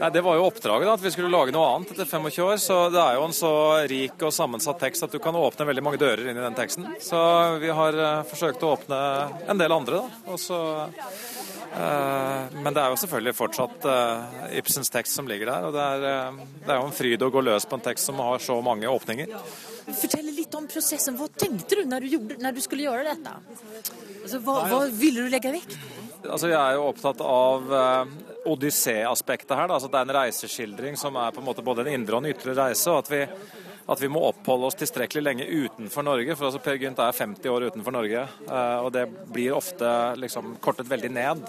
Nei, 0.00 0.10
Det 0.10 0.22
var 0.24 0.36
jo 0.36 0.46
oppdraget, 0.48 0.86
da, 0.88 0.94
at 0.94 1.04
vi 1.04 1.12
skulle 1.12 1.32
lage 1.32 1.52
noe 1.54 1.68
annet 1.74 1.92
etter 1.92 2.08
25 2.08 2.44
år. 2.44 2.56
Så 2.62 2.78
det 2.92 3.00
er 3.02 3.18
jo 3.18 3.26
en 3.26 3.36
så 3.36 3.52
rik 3.90 4.22
og 4.26 4.34
sammensatt 4.34 4.80
tekst 4.80 5.06
at 5.06 5.12
du 5.12 5.20
kan 5.22 5.36
åpne 5.36 5.68
veldig 5.68 5.84
mange 5.84 6.00
dører 6.00 6.30
inn 6.30 6.40
i 6.40 6.44
den 6.44 6.56
teksten. 6.58 6.88
Så 7.04 7.20
vi 7.62 7.72
har 7.80 7.98
uh, 8.00 8.22
forsøkt 8.28 8.64
å 8.64 8.74
åpne 8.76 9.00
en 9.48 9.60
del 9.60 9.76
andre, 9.76 10.00
da. 10.00 10.32
Og 10.32 10.40
så 10.40 10.60
uh, 10.80 12.48
men 12.56 12.72
det 12.74 12.82
er 12.82 12.90
jo 12.90 13.00
selvfølgelig 13.04 13.36
fortsatt 13.38 13.84
uh, 13.88 14.46
Ibsens 14.56 14.92
tekst 14.92 15.20
som 15.20 15.28
ligger 15.30 15.52
der. 15.52 15.68
Og 15.68 15.76
det 15.76 15.84
er, 15.84 16.40
det 16.64 16.72
er 16.72 16.80
jo 16.80 16.88
en 16.88 16.96
fryd 16.96 17.26
å 17.26 17.32
gå 17.32 17.44
løs 17.44 17.68
på 17.68 17.78
en 17.78 17.84
tekst 17.90 18.10
som 18.10 18.24
har 18.24 18.40
så 18.42 18.56
mange 18.64 18.88
åpninger. 18.90 19.36
Fortell 19.90 20.32
litt 20.34 20.54
om 20.56 20.66
prosessen. 20.70 21.16
Hva 21.20 21.28
tenkte 21.28 21.80
du 21.80 21.84
når 21.88 22.04
du, 22.04 22.14
gjorde, 22.16 22.40
når 22.40 22.56
du 22.56 22.64
skulle 22.64 22.88
gjøre 22.88 23.12
dette? 23.12 23.36
Altså, 24.20 24.40
hva, 24.44 24.56
hva 24.68 24.82
ville 24.92 25.24
du 25.24 25.32
legge 25.32 25.52
vekk? 25.54 25.78
Altså, 26.26 26.50
jeg 26.50 26.58
er 26.60 26.76
jo 26.76 26.88
opptatt 26.90 27.22
av 27.24 27.72
odyssé-aspektet 28.48 29.56
her. 29.56 29.70
Altså, 29.70 29.88
det 29.88 30.00
er 30.00 30.08
en 30.08 30.16
reiseskildring 30.16 30.98
som 31.00 31.16
er 31.20 31.32
på 31.34 31.42
en 31.42 31.48
måte 31.48 31.64
både 31.64 31.84
en 31.84 31.94
indre 31.94 32.18
og 32.18 32.24
en 32.24 32.32
ytre 32.32 32.54
reise. 32.56 32.86
og 32.90 33.02
at 33.04 33.10
vi, 33.12 33.22
at 33.90 34.02
vi 34.02 34.10
må 34.12 34.22
oppholde 34.28 34.68
oss 34.68 34.78
tilstrekkelig 34.80 35.22
lenge 35.24 35.48
utenfor 35.48 36.06
Norge. 36.06 36.36
For 36.36 36.48
altså, 36.48 36.62
Per 36.64 36.80
Gynt 36.80 37.00
er 37.02 37.16
50 37.16 37.52
år 37.52 37.68
utenfor 37.70 37.96
Norge, 37.96 38.26
eh, 38.46 38.78
og 38.80 38.92
det 38.96 39.06
blir 39.32 39.56
ofte 39.56 39.94
liksom, 40.20 40.56
kortet 40.62 40.90
veldig 40.90 41.12
ned. 41.16 41.46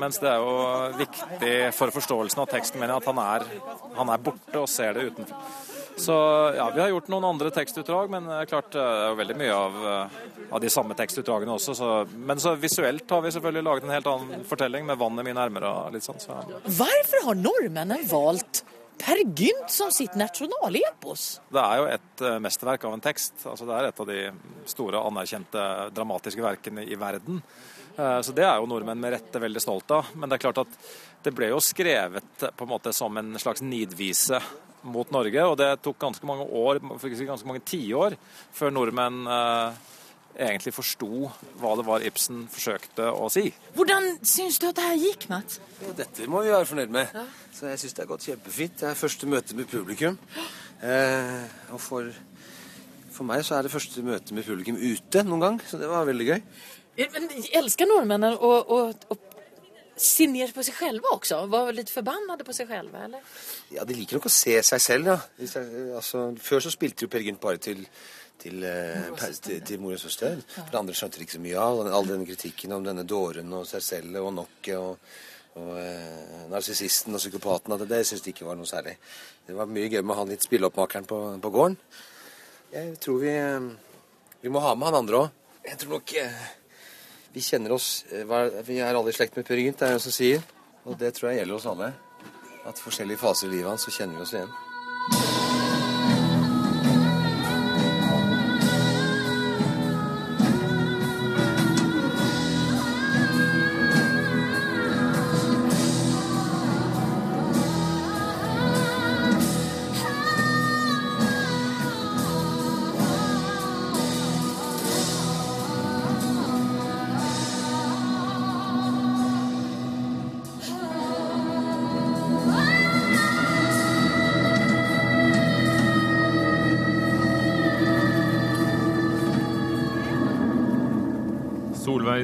Mens 0.00 0.18
det 0.18 0.30
er 0.30 0.42
jo 0.42 0.56
viktig 0.98 1.54
for 1.76 1.94
forståelsen 1.94 2.42
av 2.42 2.50
teksten 2.50 2.82
min 2.82 2.90
at 2.90 3.06
han 3.06 3.20
er, 3.22 3.46
han 3.94 4.10
er 4.10 4.26
borte 4.26 4.64
og 4.64 4.70
ser 4.70 4.96
det 4.96 5.12
utenfor. 5.12 5.72
Så 5.96 6.14
ja, 6.56 6.70
vi 6.74 6.80
har 6.80 6.88
gjort 6.88 7.08
noen 7.12 7.24
andre 7.28 7.50
tekstutdrag, 7.54 8.10
men 8.10 8.26
det 8.26 8.38
er 8.40 8.48
klart 8.50 8.72
det 8.74 8.82
er 8.82 9.12
jo 9.12 9.18
veldig 9.20 9.36
mye 9.38 9.54
av, 9.54 9.76
eh, 9.90 10.16
av 10.50 10.62
de 10.62 10.70
samme 10.72 10.96
tekstutdragene 10.98 11.54
også. 11.54 11.74
Så, 11.78 11.90
men 12.18 12.42
så 12.42 12.54
visuelt 12.58 13.10
har 13.10 13.22
vi 13.22 13.32
selvfølgelig 13.34 13.66
laget 13.68 13.86
en 13.86 13.94
helt 13.94 14.10
annen 14.10 14.46
fortelling 14.48 14.88
med 14.88 14.98
vannet 14.98 15.28
mine 15.28 15.38
nærmere 15.38 15.70
litt 15.94 16.06
sånn. 16.06 16.18
Så. 16.22 16.40
Hvorfor 16.64 17.28
har 17.28 17.38
nordmennene 17.38 18.00
valgt 18.10 18.64
Per 18.98 19.22
Gynt 19.38 19.70
som 19.74 19.90
sitt 19.94 20.14
nasjonalepos? 20.18 21.28
Det 21.54 21.62
er 21.62 21.80
jo 21.80 21.86
et 21.96 22.26
mesterverk 22.42 22.86
av 22.88 22.98
en 22.98 23.04
tekst. 23.04 23.36
Altså, 23.42 23.66
det 23.68 23.78
er 23.78 23.88
et 23.88 24.02
av 24.04 24.10
de 24.10 24.20
store, 24.70 25.02
anerkjente 25.12 25.64
dramatiske 25.94 26.42
verkene 26.42 26.86
i 26.86 26.98
verden. 26.98 27.42
Så 27.94 28.34
det 28.34 28.46
er 28.46 28.58
jo 28.58 28.70
nordmenn 28.70 29.02
med 29.02 29.12
rette 29.14 29.42
veldig 29.42 29.62
stolt 29.62 29.90
av. 29.94 30.14
Men 30.14 30.30
det 30.30 30.38
er 30.38 30.44
klart 30.46 30.62
at 30.62 30.78
det 31.24 31.32
ble 31.32 31.48
jo 31.52 31.62
skrevet 31.64 32.44
på 32.44 32.66
en 32.66 32.70
måte 32.70 32.92
som 32.96 33.16
en 33.16 33.32
slags 33.40 33.64
nidvise 33.64 34.40
mot 34.84 35.10
Norge. 35.14 35.46
Og 35.48 35.56
det 35.60 35.70
tok 35.84 35.98
ganske 36.02 36.28
mange 36.28 36.44
år, 36.44 36.80
ganske 36.84 37.48
mange 37.48 37.64
tiår, 37.64 38.16
før 38.54 38.74
nordmenn 38.74 39.24
eh, 39.24 39.78
egentlig 40.34 40.74
forsto 40.74 41.30
hva 41.60 41.72
det 41.78 41.86
var 41.86 42.04
Ibsen 42.06 42.44
forsøkte 42.52 43.08
å 43.14 43.30
si. 43.32 43.46
Hvordan 43.78 44.10
syns 44.26 44.60
du 44.60 44.68
at 44.68 44.78
det 44.78 44.86
her 44.86 45.00
gikk, 45.00 45.28
Mats? 45.32 45.60
Ja, 45.80 45.96
dette 46.02 46.28
må 46.30 46.44
vi 46.44 46.52
være 46.52 46.68
fornøyd 46.68 46.94
med. 46.94 47.16
Ja. 47.16 47.24
Så 47.54 47.70
jeg 47.70 47.82
syns 47.82 47.96
det 47.96 48.04
har 48.04 48.12
gått 48.12 48.28
kjempefint. 48.28 48.78
Det 48.80 48.90
er 48.90 48.98
første 48.98 49.30
møte 49.30 49.58
med 49.58 49.70
publikum. 49.70 50.18
Eh, 50.84 51.44
og 51.72 51.80
for, 51.82 52.08
for, 53.14 53.26
meg 53.28 53.44
så 53.46 53.58
er 53.58 53.66
det 53.66 53.74
første 53.74 54.04
møte 54.04 54.36
med 54.36 54.46
publikum 54.46 54.80
ute 54.80 55.24
noen 55.24 55.46
gang, 55.48 55.60
så 55.68 55.80
det 55.80 55.90
var 55.90 56.08
veldig 56.08 56.32
gøy. 56.32 56.42
Men 57.14 57.30
elsker 57.58 57.88
nordmennene 57.90 58.36
å, 58.38 58.50
å, 58.70 58.82
å 59.10 59.33
se 59.96 60.26
ned 60.30 60.50
på 60.54 60.64
seg 60.66 60.76
selv 60.78 61.06
også? 61.12 61.44
Var 61.52 61.72
litt 61.76 61.92
forbannet 61.92 62.42
på 62.46 62.56
seg 62.56 62.70
selv, 62.70 62.94
eller? 62.98 63.22
Ja, 63.74 63.86
de 63.86 63.96
liker 63.96 64.18
nok 64.18 64.28
å 64.30 64.32
se 64.32 64.58
seg 64.66 64.82
selv, 64.82 65.12
ja. 65.12 65.18
Altså, 65.96 66.26
før 66.42 66.64
så 66.64 66.72
spilte 66.74 67.06
jo 67.06 67.12
Per 67.12 67.24
Gynt 67.24 67.42
bare 67.42 67.62
til 67.62 67.84
til, 68.44 68.64
eh, 68.64 69.28
til, 69.42 69.60
til 69.64 69.80
mor 69.80 69.94
og 69.94 70.00
søster. 70.00 70.40
For 70.48 70.72
det 70.72 70.80
andre 70.80 70.96
skjønte 70.96 71.20
de 71.20 71.26
ikke 71.26 71.36
så 71.38 71.44
mye 71.44 71.60
av. 71.60 71.84
All 71.86 72.08
denne 72.08 72.26
kritikken 72.28 72.74
om 72.76 72.84
denne 72.84 73.06
dåren 73.08 73.52
og 73.56 73.68
seg 73.68 73.84
selv 73.84 74.18
og 74.20 74.32
nokket 74.36 74.74
og, 74.80 75.14
og 75.60 75.70
eh, 75.80 76.42
narsissisten 76.52 77.14
og 77.14 77.22
psykopaten, 77.22 77.76
det, 77.78 77.88
det 77.92 78.02
syns 78.08 78.24
de 78.24 78.34
ikke 78.34 78.48
var 78.48 78.58
noe 78.58 78.68
særlig. 78.68 78.96
Det 79.46 79.56
var 79.56 79.70
mye 79.70 79.88
gøy 79.92 80.02
med 80.02 80.18
han 80.18 80.34
litt 80.34 80.44
spilleoppmakeren 80.44 81.08
på, 81.08 81.20
på 81.40 81.54
gården. 81.56 81.78
Jeg 82.74 82.98
tror 83.04 83.22
vi, 83.22 83.32
eh, 83.38 83.70
vi 84.42 84.52
må 84.52 84.62
ha 84.64 84.74
med 84.74 84.90
han 84.90 85.00
andre 85.04 85.24
òg. 85.24 85.40
Jeg 85.64 85.80
tror 85.80 85.96
nok 85.96 86.16
eh, 86.20 86.46
vi 87.34 87.42
kjenner 87.42 87.74
oss 87.74 88.04
eh, 88.12 88.24
Vi 88.66 88.78
er 88.78 88.94
alle 88.94 89.10
i 89.10 89.16
slekt 89.16 89.36
med 89.36 89.46
Peer 89.46 89.64
Gynt, 89.64 89.80
det 89.80 89.88
er 89.88 89.98
det 89.98 90.04
som 90.04 90.14
sier. 90.14 90.44
Og 90.84 90.98
det 91.00 91.14
tror 91.16 91.32
jeg 91.32 91.42
gjelder 91.42 91.58
oss 91.58 91.66
alle. 91.66 91.90
At 92.64 92.80
forskjellige 92.80 93.20
faser 93.20 93.50
i 93.50 93.56
livet 93.56 93.72
hans 93.72 93.84
så 93.88 93.92
kjenner 93.94 94.20
vi 94.20 94.24
oss 94.24 94.36
igjen. 94.36 94.54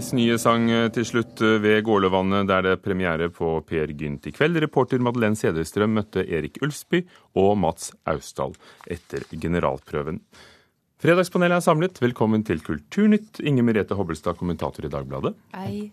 Solveigs 0.00 0.16
nye 0.16 0.36
sang 0.40 0.70
eh, 0.72 0.86
til 0.94 1.04
slutt 1.04 1.40
eh, 1.44 1.58
ved 1.60 1.82
Gålåvannet, 1.84 2.46
der 2.48 2.62
det 2.64 2.70
er 2.72 2.78
premiere 2.80 3.26
på 3.28 3.58
Per 3.68 3.90
Gynt 3.92 4.24
i 4.24 4.32
kveld. 4.32 4.56
Reporter 4.62 4.96
Madeleine 5.02 5.36
Cederstrøm 5.36 5.92
møtte 5.92 6.24
Erik 6.24 6.56
Ulfsby 6.64 7.02
og 7.36 7.58
Mats 7.60 7.90
Austdal 8.08 8.54
etter 8.88 9.26
generalprøven. 9.34 10.22
Fredagspanelet 11.04 11.58
er 11.58 11.66
samlet. 11.66 12.00
Velkommen 12.00 12.46
til 12.48 12.64
Kulturnytt. 12.64 13.42
Inger 13.44 13.66
Merete 13.66 13.98
Hobbelstad, 13.98 14.38
kommentator 14.40 14.88
i 14.88 14.92
Dagbladet. 14.92 15.34
Hei. 15.52 15.90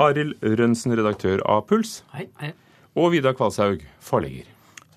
Arild 0.00 0.40
Rønsen, 0.40 0.96
redaktør 0.96 1.44
av 1.44 1.66
Puls. 1.68 1.98
Hei, 2.16 2.30
hei. 2.40 2.54
Og 2.96 3.12
Vidar 3.12 3.36
Kvalshaug, 3.36 3.84
forlegger. 4.00 4.48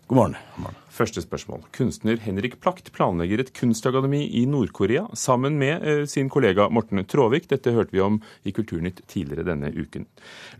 God 0.08 0.16
morgen. 0.20 0.36
God 0.54 0.62
morgen. 0.62 0.82
Første 0.94 1.22
spørsmål. 1.24 1.64
Kunstner 1.74 2.20
Henrik 2.22 2.60
Plakt 2.62 2.92
planlegger 2.94 3.42
et 3.42 3.48
kunstakademi 3.58 4.20
i 4.38 4.44
Nord-Korea 4.46 5.08
sammen 5.18 5.58
med 5.58 5.82
eh, 5.82 6.04
sin 6.06 6.30
kollega 6.30 6.68
Morten 6.70 7.02
Tråvik. 7.10 7.48
Dette 7.50 7.74
hørte 7.74 7.96
vi 7.96 8.04
om 8.06 8.20
i 8.46 8.54
Kulturnytt 8.54 9.02
tidligere 9.10 9.48
denne 9.48 9.72
uken. 9.74 10.06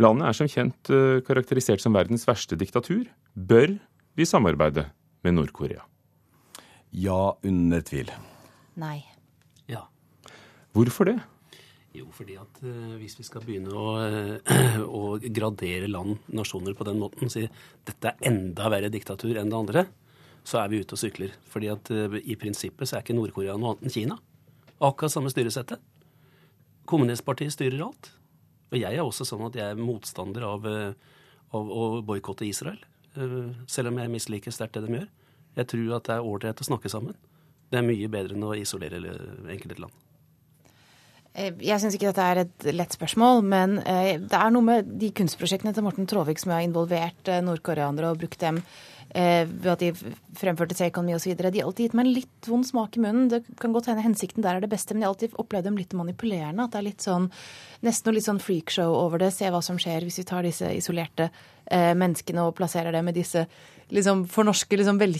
Landet 0.02 0.32
er 0.32 0.40
som 0.40 0.50
kjent 0.50 0.90
eh, 0.90 1.22
karakterisert 1.28 1.84
som 1.84 1.94
verdens 1.94 2.26
verste 2.26 2.58
diktatur. 2.58 3.06
Bør 3.38 3.76
vi 4.18 4.26
samarbeide 4.26 4.88
med 5.22 5.38
Nord-Korea? 5.38 5.86
Ja, 6.90 7.36
under 7.46 7.86
tvil. 7.86 8.10
Nei. 8.82 9.04
Ja. 9.70 9.86
Hvorfor 10.74 11.12
det? 11.12 11.20
Jo, 11.96 12.10
fordi 12.12 12.36
at 12.40 12.58
eh, 12.66 12.96
hvis 13.00 13.16
vi 13.20 13.26
skal 13.26 13.44
begynne 13.46 13.72
å, 13.72 13.86
eh, 14.04 14.80
å 15.00 15.16
gradere 15.24 15.88
land, 15.88 16.18
nasjoner, 16.36 16.76
på 16.76 16.88
den 16.88 17.00
måten, 17.00 17.32
si 17.32 17.46
dette 17.88 18.12
er 18.12 18.28
enda 18.32 18.70
verre 18.74 18.92
diktatur 18.92 19.40
enn 19.40 19.52
det 19.52 19.60
andre, 19.60 19.86
så 20.46 20.60
er 20.62 20.72
vi 20.72 20.82
ute 20.84 20.98
og 20.98 21.02
sykler. 21.02 21.36
Fordi 21.52 21.72
at 21.72 21.92
eh, 21.96 22.18
i 22.24 22.38
prinsippet 22.40 22.90
så 22.90 22.98
er 22.98 23.06
ikke 23.06 23.16
Nord-Korea 23.18 23.56
noe 23.56 23.76
annet 23.76 23.88
enn 23.88 23.96
Kina. 23.96 24.20
Akkurat 24.84 25.14
samme 25.14 25.32
styresettet. 25.32 25.84
Kommunistpartiet 26.90 27.56
styrer 27.56 27.86
alt. 27.88 28.12
Og 28.74 28.80
jeg 28.82 28.92
er 28.92 29.06
også 29.06 29.28
sånn 29.28 29.46
at 29.48 29.56
jeg 29.56 29.72
er 29.72 29.80
motstander 29.80 30.44
av, 30.46 30.66
av 31.56 31.70
å 31.72 31.86
boikotte 32.06 32.46
Israel. 32.46 32.82
Selv 33.72 33.94
om 33.94 34.02
jeg 34.02 34.12
misliker 34.12 34.54
sterkt 34.54 34.76
det 34.76 34.84
de 34.90 34.98
gjør. 35.00 35.08
Jeg 35.62 35.70
tror 35.72 35.94
at 35.96 36.10
det 36.10 36.18
er 36.18 36.28
ålreit 36.28 36.62
å 36.62 36.68
snakke 36.68 36.92
sammen. 36.92 37.16
Det 37.72 37.80
er 37.80 37.88
mye 37.88 38.10
bedre 38.12 38.36
enn 38.36 38.46
å 38.46 38.52
isolere 38.58 39.00
enkelte 39.54 39.86
land. 39.86 40.05
Eh, 41.36 41.52
Jeg 41.60 41.82
syns 41.84 41.98
ikke 41.98 42.10
dette 42.12 42.26
er 42.26 42.44
et 42.46 42.68
lett 42.72 42.96
spørsmål, 42.96 43.44
men 43.44 43.80
eh, 43.84 44.16
det 44.24 44.40
er 44.40 44.52
noe 44.56 44.66
med 44.66 44.92
de 45.02 45.12
kunstprosjektene 45.16 45.76
til 45.76 45.84
Morten 45.86 46.08
Tråvik 46.08 46.40
som 46.42 46.56
har 46.56 46.64
involvert 46.64 47.32
eh, 47.32 47.44
nordkoreanere 47.44 48.14
og 48.14 48.22
brukt 48.24 48.42
dem 48.44 48.64
ved 49.16 49.68
at 49.72 49.80
de 49.80 49.94
fremførte 50.36 50.76
Take 50.76 51.00
On 51.00 51.06
Me 51.08 51.14
osv. 51.16 51.38
De 51.38 51.46
har 51.46 51.68
alltid 51.70 51.86
gitt 51.86 51.94
meg 51.96 52.08
en 52.10 52.16
litt 52.18 52.48
vond 52.50 52.66
smak 52.68 52.98
i 52.98 53.04
munnen. 53.06 53.30
Det 53.32 53.46
kan 53.62 53.72
godt 53.72 53.88
hende 53.88 54.04
hensikten 54.04 54.44
der 54.44 54.58
er 54.58 54.66
det 54.66 54.68
beste, 54.74 54.92
men 54.92 55.06
jeg 55.06 55.08
har 55.08 55.14
alltid 55.14 55.38
opplevd 55.40 55.70
dem 55.70 55.78
litt 55.80 55.96
manipulerende. 55.96 56.66
At 56.66 56.74
det 56.74 56.82
er 56.82 56.88
litt 56.90 57.06
sånn, 57.06 57.30
nesten 57.86 58.10
noe 58.10 58.18
litt 58.18 58.28
sånn 58.28 58.42
freakshow 58.44 58.96
over 58.98 59.22
det. 59.22 59.32
Se 59.36 59.50
hva 59.54 59.62
som 59.66 59.80
skjer 59.82 60.06
hvis 60.08 60.20
vi 60.22 60.28
tar 60.28 60.46
disse 60.48 60.72
isolerte 60.76 61.30
eh, 61.30 61.94
menneskene 61.98 62.44
og 62.46 62.56
plasserer 62.58 62.96
dem 62.96 63.10
med 63.10 63.18
disse 63.18 63.46
liksom 63.94 64.24
for 64.32 64.48
norske 64.48 64.78
liksom 64.78 64.98
vel, 64.98 65.14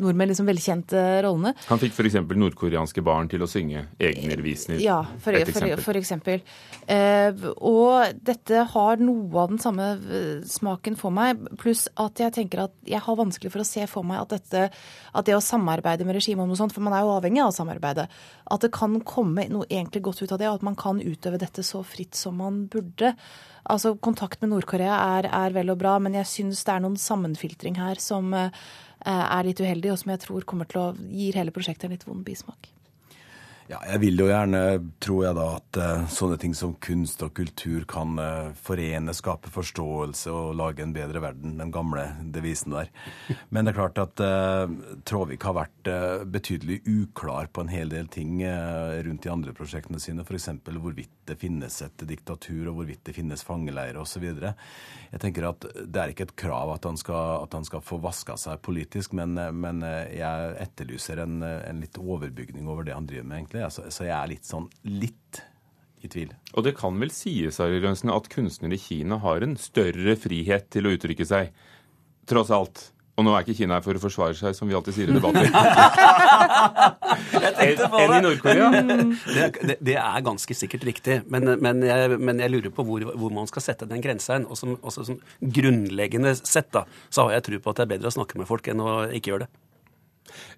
nordmenn 0.00 0.30
liksom 0.30 0.48
velkjente 0.48 1.00
rollene. 1.24 1.52
Han 1.68 1.80
fikk 1.80 1.92
f.eks. 1.96 2.16
nordkoreanske 2.16 3.04
barn 3.04 3.28
til 3.28 3.44
å 3.44 3.48
synge 3.50 3.86
egne 4.00 4.38
revisninger. 4.38 4.82
Ja, 4.82 5.02
for, 5.22 5.36
Et 5.36 5.50
for, 5.50 5.66
eksempel. 5.66 5.84
for 5.84 6.00
eksempel. 6.00 6.44
Eh, 6.88 7.46
og 7.56 8.16
dette 8.24 8.64
har 8.72 9.02
noe 9.02 9.42
av 9.42 9.52
den 9.52 9.60
samme 9.62 9.90
eh, 9.98 10.46
smaken 10.48 10.96
for 11.00 11.14
meg, 11.14 11.44
pluss 11.60 11.86
at 12.00 12.22
jeg 12.22 12.34
tenker 12.38 12.66
at 12.66 12.76
jeg 12.88 13.02
har 13.04 13.18
vanskelig 13.20 13.52
for 13.52 13.64
å 13.64 13.68
se 13.68 13.84
for 13.90 14.06
meg 14.06 14.22
at, 14.24 14.36
dette, 14.38 14.70
at 15.12 15.28
det 15.28 15.36
å 15.36 15.44
samarbeide 15.44 16.06
med 16.08 16.16
regimet 16.16 16.46
om 16.46 16.52
noe 16.52 16.60
sånt, 16.60 16.74
for 16.76 16.84
man 16.86 16.96
er 16.96 17.04
jo 17.04 17.14
avhengig 17.18 17.44
av 17.44 17.52
å 17.52 17.58
samarbeide, 17.58 18.08
at 18.46 18.64
det 18.64 18.72
kan 18.74 18.96
komme 19.06 19.48
noe 19.52 19.68
egentlig 19.68 20.04
godt 20.06 20.22
ut 20.22 20.32
av 20.32 20.40
det, 20.40 20.48
og 20.48 20.60
at 20.60 20.66
man 20.66 20.78
kan 20.78 21.02
utøve 21.02 21.40
dette 21.42 21.64
så 21.66 21.82
fritt 21.86 22.05
som 22.14 22.36
man 22.38 22.66
burde. 22.70 23.14
Altså, 23.66 23.96
Kontakt 23.98 24.40
med 24.42 24.52
Nord-Korea 24.52 25.00
er, 25.18 25.30
er 25.32 25.56
vel 25.56 25.72
og 25.74 25.80
bra, 25.80 25.96
men 25.98 26.14
jeg 26.14 26.30
syns 26.30 26.62
det 26.66 26.76
er 26.76 26.84
noen 26.84 27.00
sammenfiltring 27.00 27.80
her 27.80 27.98
som 28.02 28.30
eh, 28.36 28.50
er 29.06 29.48
litt 29.48 29.60
uheldig, 29.60 29.92
og 29.92 30.00
som 30.02 30.14
jeg 30.14 30.22
tror 30.28 30.46
kommer 30.46 30.70
til 30.70 30.84
å 30.84 30.88
gir 31.10 31.38
hele 31.40 31.54
prosjektet 31.54 31.88
en 31.88 31.96
litt 31.96 32.06
vond 32.06 32.22
bismak. 32.26 32.75
Ja, 33.66 33.80
jeg 33.82 33.98
vil 33.98 34.20
jo 34.20 34.28
gjerne, 34.30 34.60
tror 35.02 35.24
jeg 35.24 35.34
da, 35.34 35.46
at 35.58 35.78
eh, 35.82 36.02
sånne 36.14 36.36
ting 36.38 36.52
som 36.54 36.76
kunst 36.78 37.22
og 37.26 37.32
kultur 37.34 37.82
kan 37.90 38.14
eh, 38.22 38.52
forene, 38.62 39.10
skape 39.16 39.50
forståelse 39.50 40.30
og 40.30 40.52
lage 40.60 40.84
en 40.84 40.92
bedre 40.94 41.18
verden. 41.24 41.56
Den 41.58 41.72
gamle 41.74 42.04
devisen 42.34 42.76
der. 42.76 42.92
Men 43.50 43.66
det 43.66 43.72
er 43.72 43.78
klart 43.80 43.98
at 43.98 44.22
uh, 44.22 44.70
Tråvik 45.06 45.42
har 45.48 45.56
vært 45.58 45.90
eh, 45.90 46.22
betydelig 46.30 46.78
uklar 46.86 47.50
på 47.50 47.64
en 47.64 47.72
hel 47.72 47.90
del 47.90 48.06
ting 48.12 48.38
eh, 48.46 49.00
rundt 49.06 49.26
de 49.26 49.32
andre 49.34 49.54
prosjektene 49.56 49.98
sine. 50.02 50.22
F.eks. 50.22 50.48
hvorvidt 50.70 51.26
det 51.26 51.38
finnes 51.40 51.80
et 51.82 52.06
diktatur, 52.06 52.68
og 52.70 52.78
hvorvidt 52.78 53.02
det 53.08 53.16
finnes 53.18 53.42
fangeleirer 53.46 53.98
osv. 53.98 54.28
Jeg 55.12 55.22
tenker 55.22 55.48
at 55.48 55.66
det 55.76 56.00
er 56.02 56.12
ikke 56.12 56.26
et 56.26 56.36
krav 56.38 56.72
at 56.74 56.86
han 56.88 56.98
skal, 57.00 57.44
at 57.46 57.54
han 57.56 57.66
skal 57.66 57.84
få 57.84 57.98
vaska 58.02 58.36
seg 58.40 58.62
politisk, 58.66 59.14
men, 59.16 59.38
men 59.56 59.84
jeg 60.12 60.56
etterlyser 60.66 61.22
en, 61.24 61.38
en 61.42 61.82
litt 61.82 61.98
overbygning 62.00 62.66
over 62.70 62.86
det 62.86 62.96
han 62.96 63.06
driver 63.08 63.28
med, 63.28 63.44
egentlig. 63.44 63.62
Altså, 63.68 63.86
så 63.92 64.08
jeg 64.08 64.16
er 64.16 64.32
litt 64.34 64.48
sånn 64.48 64.66
litt 64.88 65.42
i 66.04 66.10
tvil. 66.10 66.34
Og 66.54 66.66
det 66.66 66.74
kan 66.78 66.98
vel 67.00 67.12
sies 67.14 67.60
at 67.62 68.28
kunstnere 68.32 68.76
i 68.76 68.82
Kina 68.82 69.20
har 69.22 69.44
en 69.44 69.56
større 69.60 70.16
frihet 70.20 70.68
til 70.74 70.88
å 70.88 70.94
uttrykke 70.96 71.26
seg, 71.28 71.54
tross 72.26 72.52
alt. 72.54 72.90
Og 73.16 73.24
nå 73.24 73.32
er 73.32 73.44
ikke 73.46 73.54
Kina 73.56 73.78
her 73.78 73.84
for 73.84 73.96
å 73.96 74.00
forsvare 74.02 74.36
seg, 74.36 74.52
som 74.58 74.68
vi 74.68 74.74
alltid 74.76 74.92
sier 74.92 75.08
i 75.08 75.14
debatter. 75.16 75.48
Enn 77.96 78.14
i 78.18 78.20
Nord-Korea. 78.24 78.66
Det, 79.36 79.46
det, 79.68 79.76
det 79.84 79.94
er 80.00 80.24
ganske 80.26 80.56
sikkert 80.56 80.84
riktig, 80.86 81.16
men, 81.32 81.48
men, 81.62 81.80
jeg, 81.86 82.18
men 82.20 82.40
jeg 82.42 82.52
lurer 82.52 82.72
på 82.76 82.84
hvor, 82.86 83.04
hvor 83.16 83.32
man 83.34 83.48
skal 83.50 83.64
sette 83.64 83.88
den 83.88 84.02
grensa 84.04 84.36
hen. 84.36 84.44
Og 84.52 84.58
som, 84.60 84.74
også 84.84 85.06
som 85.08 85.20
grunnleggende 85.40 86.34
sett 86.38 86.68
da, 86.76 86.84
så 87.08 87.26
har 87.26 87.38
jeg 87.38 87.46
tro 87.48 87.60
på 87.64 87.72
at 87.72 87.80
det 87.80 87.86
er 87.86 87.92
bedre 87.96 88.12
å 88.12 88.16
snakke 88.18 88.40
med 88.40 88.48
folk 88.50 88.68
enn 88.72 88.84
å 88.84 88.94
ikke 89.16 89.32
gjøre 89.32 89.46
det. 89.46 89.52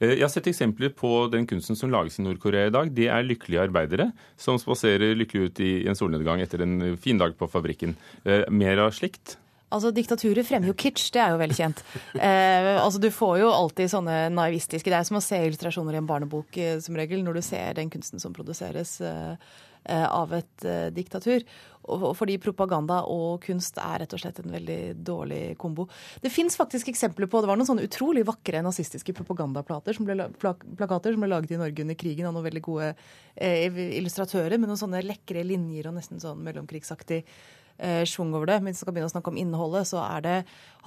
Eh, 0.00 0.14
Jeg 0.16 0.24
har 0.26 0.32
sett 0.34 0.50
eksempler 0.50 0.90
på 0.98 1.10
den 1.32 1.46
kunsten 1.50 1.78
som 1.78 1.92
lages 1.94 2.18
i 2.18 2.26
Nord-Korea 2.26 2.68
i 2.70 2.74
dag. 2.74 2.90
Det 2.94 3.06
er 3.12 3.26
lykkelige 3.26 3.66
arbeidere 3.68 4.10
som 4.40 4.58
spaserer 4.60 5.14
lykkelig 5.18 5.50
ut 5.50 5.62
i 5.64 5.72
en 5.90 5.98
solnedgang 5.98 6.42
etter 6.44 6.64
en 6.66 6.96
fin 7.00 7.20
dag 7.20 7.36
på 7.38 7.50
fabrikken. 7.50 7.94
Eh, 8.24 8.46
Mer 8.50 8.82
av 8.88 8.94
slikt? 8.98 9.36
Altså, 9.68 9.92
Diktaturet 9.92 10.46
fremmer 10.48 10.70
jo 10.70 10.76
kitsch, 10.78 11.10
det 11.12 11.20
er 11.20 11.34
jo 11.34 11.40
velkjent. 11.42 11.84
Eh, 12.16 12.74
altså, 12.80 13.00
Du 13.02 13.10
får 13.12 13.38
jo 13.42 13.52
alltid 13.52 13.92
sånne 13.92 14.18
naivistiske 14.32 14.88
Det 14.88 14.96
er 14.96 15.08
som 15.08 15.20
å 15.20 15.24
se 15.24 15.40
illustrasjoner 15.44 15.96
i 15.96 16.02
en 16.02 16.08
barnebok 16.08 16.56
eh, 16.56 16.78
som 16.84 16.96
regel, 16.96 17.24
når 17.24 17.38
du 17.38 17.42
ser 17.44 17.74
den 17.76 17.92
kunsten 17.92 18.22
som 18.22 18.32
produseres 18.36 18.98
eh, 19.04 19.34
eh, 19.84 20.06
av 20.06 20.32
et 20.38 20.64
eh, 20.64 20.88
diktatur. 20.94 21.44
Og, 21.88 22.10
fordi 22.16 22.38
propaganda 22.40 23.02
og 23.08 23.44
kunst 23.44 23.78
er 23.80 24.02
rett 24.02 24.16
og 24.16 24.20
slett 24.20 24.40
en 24.42 24.56
veldig 24.56 24.80
dårlig 25.04 25.42
kombo. 25.60 25.86
Det 26.20 26.32
fins 26.32 26.56
faktisk 26.56 26.90
eksempler 26.92 27.28
på 27.28 27.40
Det 27.40 27.48
var 27.48 27.60
noen 27.60 27.68
sånne 27.68 27.86
utrolig 27.88 28.24
vakre 28.28 28.60
nazistiske 28.64 29.14
propagandaplakater 29.16 29.96
som 29.96 30.08
plakater 30.08 31.16
som 31.16 31.24
ble 31.24 31.32
laget 31.32 31.54
i 31.56 31.60
Norge 31.60 31.84
under 31.84 31.96
krigen 31.96 32.28
av 32.28 32.36
noen 32.36 32.48
veldig 32.48 32.64
gode 32.64 32.90
illustratører 33.38 34.58
med 34.58 34.68
noen 34.68 34.80
sånne 34.80 35.00
lekre 35.06 35.46
linjer 35.48 35.88
og 35.88 35.96
nesten 35.96 36.20
sånn 36.20 36.44
mellomkrigsaktig 36.44 37.22
eh, 37.78 38.02
schwung 38.08 38.34
over 38.34 38.50
det. 38.50 38.58
Men 38.60 38.72
hvis 38.72 38.82
man 38.82 38.86
skal 38.86 38.96
begynne 38.96 39.10
å 39.10 39.14
snakke 39.14 39.32
om 39.32 39.40
innholdet, 39.40 39.88
så 39.90 40.02
er 40.04 40.26
det 40.26 40.36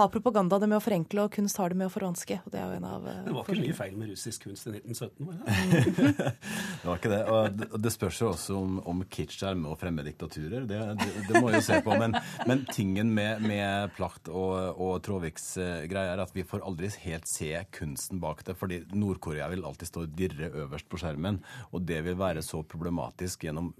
har 0.01 0.10
propaganda 0.10 0.58
det 0.60 0.69
med 0.71 0.80
å 0.80 0.84
forenkle, 0.84 1.25
og 1.25 1.34
kunst 1.36 1.60
har 1.60 1.71
det 1.71 1.77
med 1.77 1.89
å 1.89 1.93
forvanske. 1.93 2.38
Og 2.45 2.54
det 2.54 2.62
er 2.62 2.69
jo 2.69 2.77
en 2.80 2.88
av 2.88 3.08
eh, 3.10 3.19
Det 3.25 3.36
var 3.36 3.49
ikke 3.49 3.65
mye 3.65 3.77
feil 3.77 3.97
med 3.99 4.12
russisk 4.13 4.47
kunst 4.47 4.69
i 4.69 4.73
1917? 4.80 5.27
var 5.27 5.36
det? 5.38 6.32
Det 6.82 6.89
var 6.89 6.97
ikke 6.97 7.12
det. 7.12 7.19
Og 7.32 7.82
det, 7.84 7.91
spørs 7.93 8.21
jo 8.21 8.30
også 8.32 8.58
om, 8.58 8.80
om 8.89 9.04
kitsch 9.12 9.43
er 9.45 9.60
med 9.60 9.73
å 9.73 9.77
fremme 9.80 10.06
diktaturer. 10.06 10.65
Det, 10.69 10.80
det, 11.01 11.25
det 11.27 11.41
må 11.41 11.51
vi 11.51 11.60
jo 11.60 11.65
se 11.65 11.82
på. 11.86 11.93
Men, 12.01 12.15
men 12.49 12.63
tingen 12.71 13.12
med, 13.13 13.43
med 13.45 13.93
Plagt 13.97 14.32
og, 14.32 14.80
og 14.82 14.95
Tråviks 15.06 15.51
eh, 15.62 15.86
greie 15.91 16.15
er 16.15 16.23
at 16.23 16.34
vi 16.36 16.47
får 16.47 16.65
aldri 16.65 16.89
helt 17.04 17.30
se 17.30 17.51
kunsten 17.75 18.21
bak 18.23 18.45
det. 18.47 18.58
fordi 18.58 18.82
Nord-Korea 18.95 19.51
vil 19.51 19.67
alltid 19.67 19.91
stå 19.91 20.08
og 20.08 20.17
dirre 20.17 20.49
øverst 20.63 20.89
på 20.89 21.01
skjermen. 21.04 21.41
Og 21.71 21.86
det 21.86 22.01
vil 22.08 22.17
være 22.19 22.45
så 22.45 22.63
problematisk 22.63 23.45
gjennom 23.45 23.73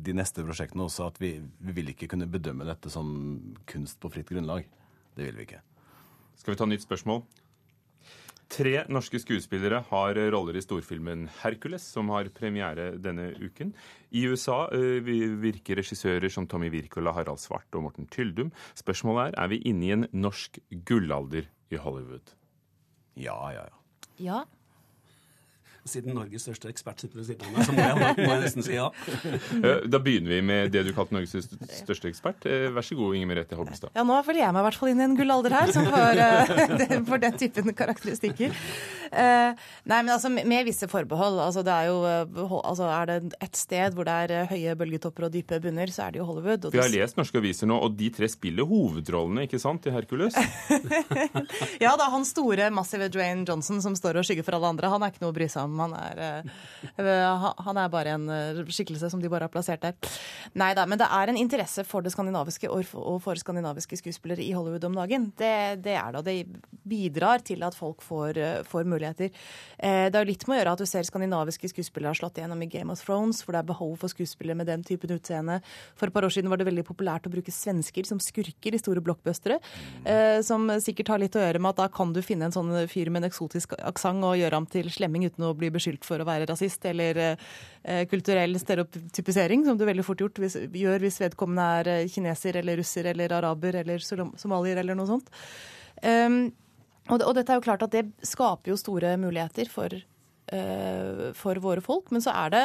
de 0.00 0.14
neste 0.16 0.44
prosjektene 0.46 0.86
også 0.86 1.10
at 1.10 1.20
vi, 1.20 1.34
vi 1.40 1.76
vil 1.76 1.92
ikke 1.92 2.08
kunne 2.10 2.30
bedømme 2.30 2.66
dette 2.68 2.92
som 2.92 3.10
kunst 3.68 4.00
på 4.00 4.10
fritt 4.12 4.30
grunnlag. 4.30 4.66
Det 5.16 5.26
vil 5.26 5.38
vi 5.40 5.46
ikke. 5.48 5.62
Skal 6.40 6.54
vi 6.54 6.60
ta 6.60 6.68
nytt 6.68 6.86
spørsmål? 6.86 7.24
Tre 8.50 8.80
norske 8.90 9.20
skuespillere 9.22 9.78
har 9.92 10.18
roller 10.34 10.56
i 10.58 10.62
storfilmen 10.64 11.28
'Hercules', 11.28 11.86
som 11.86 12.08
har 12.10 12.32
premiere 12.34 12.98
denne 12.98 13.28
uken. 13.38 13.72
I 14.10 14.26
USA 14.26 14.66
eh, 14.74 14.98
virker 15.04 15.78
regissører 15.78 16.28
som 16.28 16.48
Tommy 16.50 16.70
Wirkola, 16.72 17.12
Harald 17.14 17.38
Svart 17.38 17.70
og 17.78 17.84
Morten 17.84 18.08
Tyldum. 18.10 18.50
Spørsmålet 18.74 19.36
er 19.38 19.44
er 19.44 19.48
vi 19.48 19.62
inne 19.62 19.86
i 19.86 19.92
en 19.92 20.06
norsk 20.12 20.58
gullalder 20.84 21.46
i 21.70 21.76
Hollywood. 21.76 22.34
Ja, 23.14 23.38
ja, 23.54 23.68
ja. 23.70 23.76
Ja. 24.18 24.44
Siden 25.88 26.12
Norges 26.14 26.44
største 26.44 26.68
ekspert 26.70 27.00
sitter 27.00 27.20
ved 27.22 27.26
siden 27.30 27.46
av 27.48 27.54
meg, 27.56 27.66
så 27.66 27.72
må 27.72 27.80
jeg, 27.84 28.14
må 28.20 28.30
jeg 28.34 28.42
nesten 28.44 28.66
si 28.66 28.74
ja. 28.76 28.88
Eh, 29.70 29.86
Da 29.90 29.98
begynner 30.02 30.34
vi 30.34 30.40
med 30.44 30.70
det 30.74 30.82
du 30.86 30.92
kalte 30.96 31.14
Norges 31.16 31.48
største 31.80 32.10
ekspert. 32.10 32.44
Eh, 32.48 32.68
Vær 32.74 32.84
så 32.84 32.96
god, 32.98 33.16
Inger 33.16 33.30
Merete 33.32 33.56
Holmstad. 33.58 33.92
Ja, 33.96 34.04
nå 34.06 34.18
følger 34.26 34.44
jeg 34.44 34.54
meg 34.56 34.62
i 34.62 34.66
hvert 34.68 34.78
fall 34.80 34.92
inn 34.92 35.00
i 35.02 35.06
en 35.08 35.16
gullalder 35.18 35.56
her, 35.56 35.72
som 35.74 35.88
får, 35.90 36.20
eh, 36.24 36.96
for 37.10 37.22
den 37.22 37.38
typen 37.40 37.72
karakteristikker. 37.76 38.54
Eh, 39.10 39.56
nei, 39.90 40.00
men 40.04 40.12
altså 40.14 40.30
med 40.30 40.68
visse 40.68 40.86
forbehold. 40.90 41.40
Altså, 41.42 41.64
det 41.66 41.72
er 41.74 41.88
jo 41.90 41.96
altså, 42.60 42.86
Er 42.94 43.08
det 43.10 43.16
et 43.42 43.58
sted 43.58 43.96
hvor 43.96 44.06
det 44.06 44.14
er 44.36 44.50
høye 44.52 44.76
bølgetopper 44.78 45.26
og 45.26 45.32
dype 45.34 45.58
bunner, 45.64 45.90
så 45.90 46.06
er 46.06 46.14
det 46.14 46.20
jo 46.22 46.28
Hollywood. 46.28 46.68
Og 46.68 46.76
Vi 46.76 46.82
har 46.82 46.92
lest 46.92 47.18
norske 47.18 47.40
aviser 47.40 47.66
nå, 47.70 47.78
og 47.82 47.96
de 47.98 48.10
tre 48.14 48.28
spiller 48.30 48.68
hovedrollene 48.70 49.48
ikke 49.48 49.58
sant, 49.62 49.88
i 49.90 49.94
Hercules. 49.94 50.36
ja, 51.84 51.90
det 51.96 52.04
er 52.04 52.12
han 52.14 52.24
store, 52.28 52.70
massive 52.74 53.08
Dwayne 53.12 53.44
Johnson 53.48 53.80
som 53.82 53.96
står 53.98 54.20
og 54.20 54.26
skygger 54.28 54.46
for 54.46 54.58
alle 54.58 54.70
andre. 54.74 54.90
Han 54.92 55.02
er 55.02 55.12
ikke 55.12 55.24
noe 55.24 55.32
å 55.34 55.36
bry 55.36 55.48
seg 55.50 55.66
om 55.66 55.69
Dam. 55.70 55.78
Han 55.78 55.94
er, 55.94 56.44
uh, 56.98 57.46
han 57.64 57.80
er 57.80 57.92
bare 57.92 58.14
en 58.16 58.26
uh, 58.30 58.62
skikkelse 58.70 59.10
som 59.10 59.22
de 59.22 59.30
bare 59.30 59.46
har 59.46 59.52
plassert 59.52 59.82
der. 59.84 59.96
Nei 60.58 60.72
da, 60.74 60.86
men 60.88 61.00
det 61.00 61.08
er 61.10 61.30
en 61.30 61.38
interesse 61.38 61.84
for 61.86 62.04
det 62.04 62.12
skandinaviske 62.14 62.70
og 62.70 63.16
for 63.22 63.38
skandinaviske 63.38 64.00
skuespillere 64.00 64.42
i 64.44 64.52
Hollywood 64.56 64.84
om 64.88 64.98
dagen. 64.98 65.30
Det, 65.38 65.82
det 65.84 65.96
er 65.96 66.12
det, 66.12 66.20
og 66.20 66.26
det 66.26 66.82
bidrar 66.90 67.44
til 67.46 67.62
at 67.66 67.76
folk 67.76 68.02
får, 68.02 68.38
får 68.66 68.88
muligheter. 68.88 69.30
det 69.78 70.16
har 70.16 70.26
litt 70.26 70.46
med 70.48 70.56
å 70.56 70.60
gjøre 70.60 70.72
at 70.74 70.82
du 70.82 70.88
ser 70.88 71.06
skandinaviske 71.06 71.70
skuespillere 71.70 72.10
har 72.10 72.18
slått 72.18 72.40
igjennom 72.40 72.62
i 72.64 72.68
Game 72.70 72.92
of 72.92 73.02
Thrones, 73.04 73.42
for 73.44 73.54
det 73.54 73.62
er 73.62 73.68
behov 73.70 73.94
for 74.00 74.12
skuespillere 74.12 74.58
med 74.58 74.68
den 74.70 74.82
typen 74.86 75.12
utseende. 75.14 75.60
For 75.98 76.08
et 76.08 76.16
par 76.16 76.26
år 76.26 76.34
siden 76.34 76.50
var 76.50 76.60
det 76.60 76.66
veldig 76.68 76.86
populært 76.88 77.28
å 77.28 77.32
bruke 77.32 77.54
svensker 77.54 78.08
som 78.08 78.20
skurker 78.22 78.74
i 78.74 78.80
store 78.80 79.04
blockbustere, 79.04 79.60
som 80.46 80.66
sikkert 80.82 81.14
har 81.14 81.22
litt 81.22 81.38
å 81.38 81.44
gjøre 81.44 81.62
med 81.62 81.74
at 81.74 81.84
da 81.84 81.88
kan 81.92 82.14
du 82.16 82.22
finne 82.24 82.48
en 82.48 82.56
sånn 82.56 82.72
fyr 82.90 83.12
med 83.12 83.22
en 83.22 83.30
eksotisk 83.30 83.76
aksent 83.78 84.24
og 84.26 84.38
gjøre 84.40 84.58
ham 84.58 84.68
til 84.70 84.90
slemming 84.92 85.26
uten 85.28 85.46
å 85.46 85.54
bli 85.60 85.70
beskyldt 85.74 86.06
for 86.06 86.22
å 86.22 86.28
være 86.28 86.48
rasist 86.50 86.84
eller 86.90 87.20
eh, 87.24 88.04
kulturell 88.10 88.58
stereotypisering, 88.60 89.66
som 89.66 89.78
du 89.78 89.86
veldig 89.88 90.06
fort 90.06 90.22
gjort, 90.24 90.40
hvis, 90.42 90.56
gjør 90.76 91.04
hvis 91.04 91.20
vedkommende 91.22 91.68
er 91.80 91.92
eh, 91.94 92.08
kineser 92.10 92.60
eller 92.60 92.80
russer 92.80 93.10
eller 93.12 93.36
araber 93.40 93.82
eller 93.82 94.02
somalier 94.02 94.80
eller 94.80 94.98
noe 94.98 95.10
sånt. 95.10 95.30
Um, 96.00 96.46
og, 97.10 97.18
og, 97.18 97.34
dette 97.36 97.52
er 97.52 97.58
jo 97.58 97.66
klart 97.66 97.84
at 97.84 97.92
det 97.92 98.06
skaper 98.24 98.72
jo 98.72 98.78
store 98.80 99.16
muligheter 99.20 99.68
for, 99.72 99.92
uh, 100.54 101.28
for 101.36 101.60
våre 101.60 101.84
folk, 101.84 102.08
men 102.14 102.24
så 102.24 102.34
er 102.46 102.56
det 102.56 102.64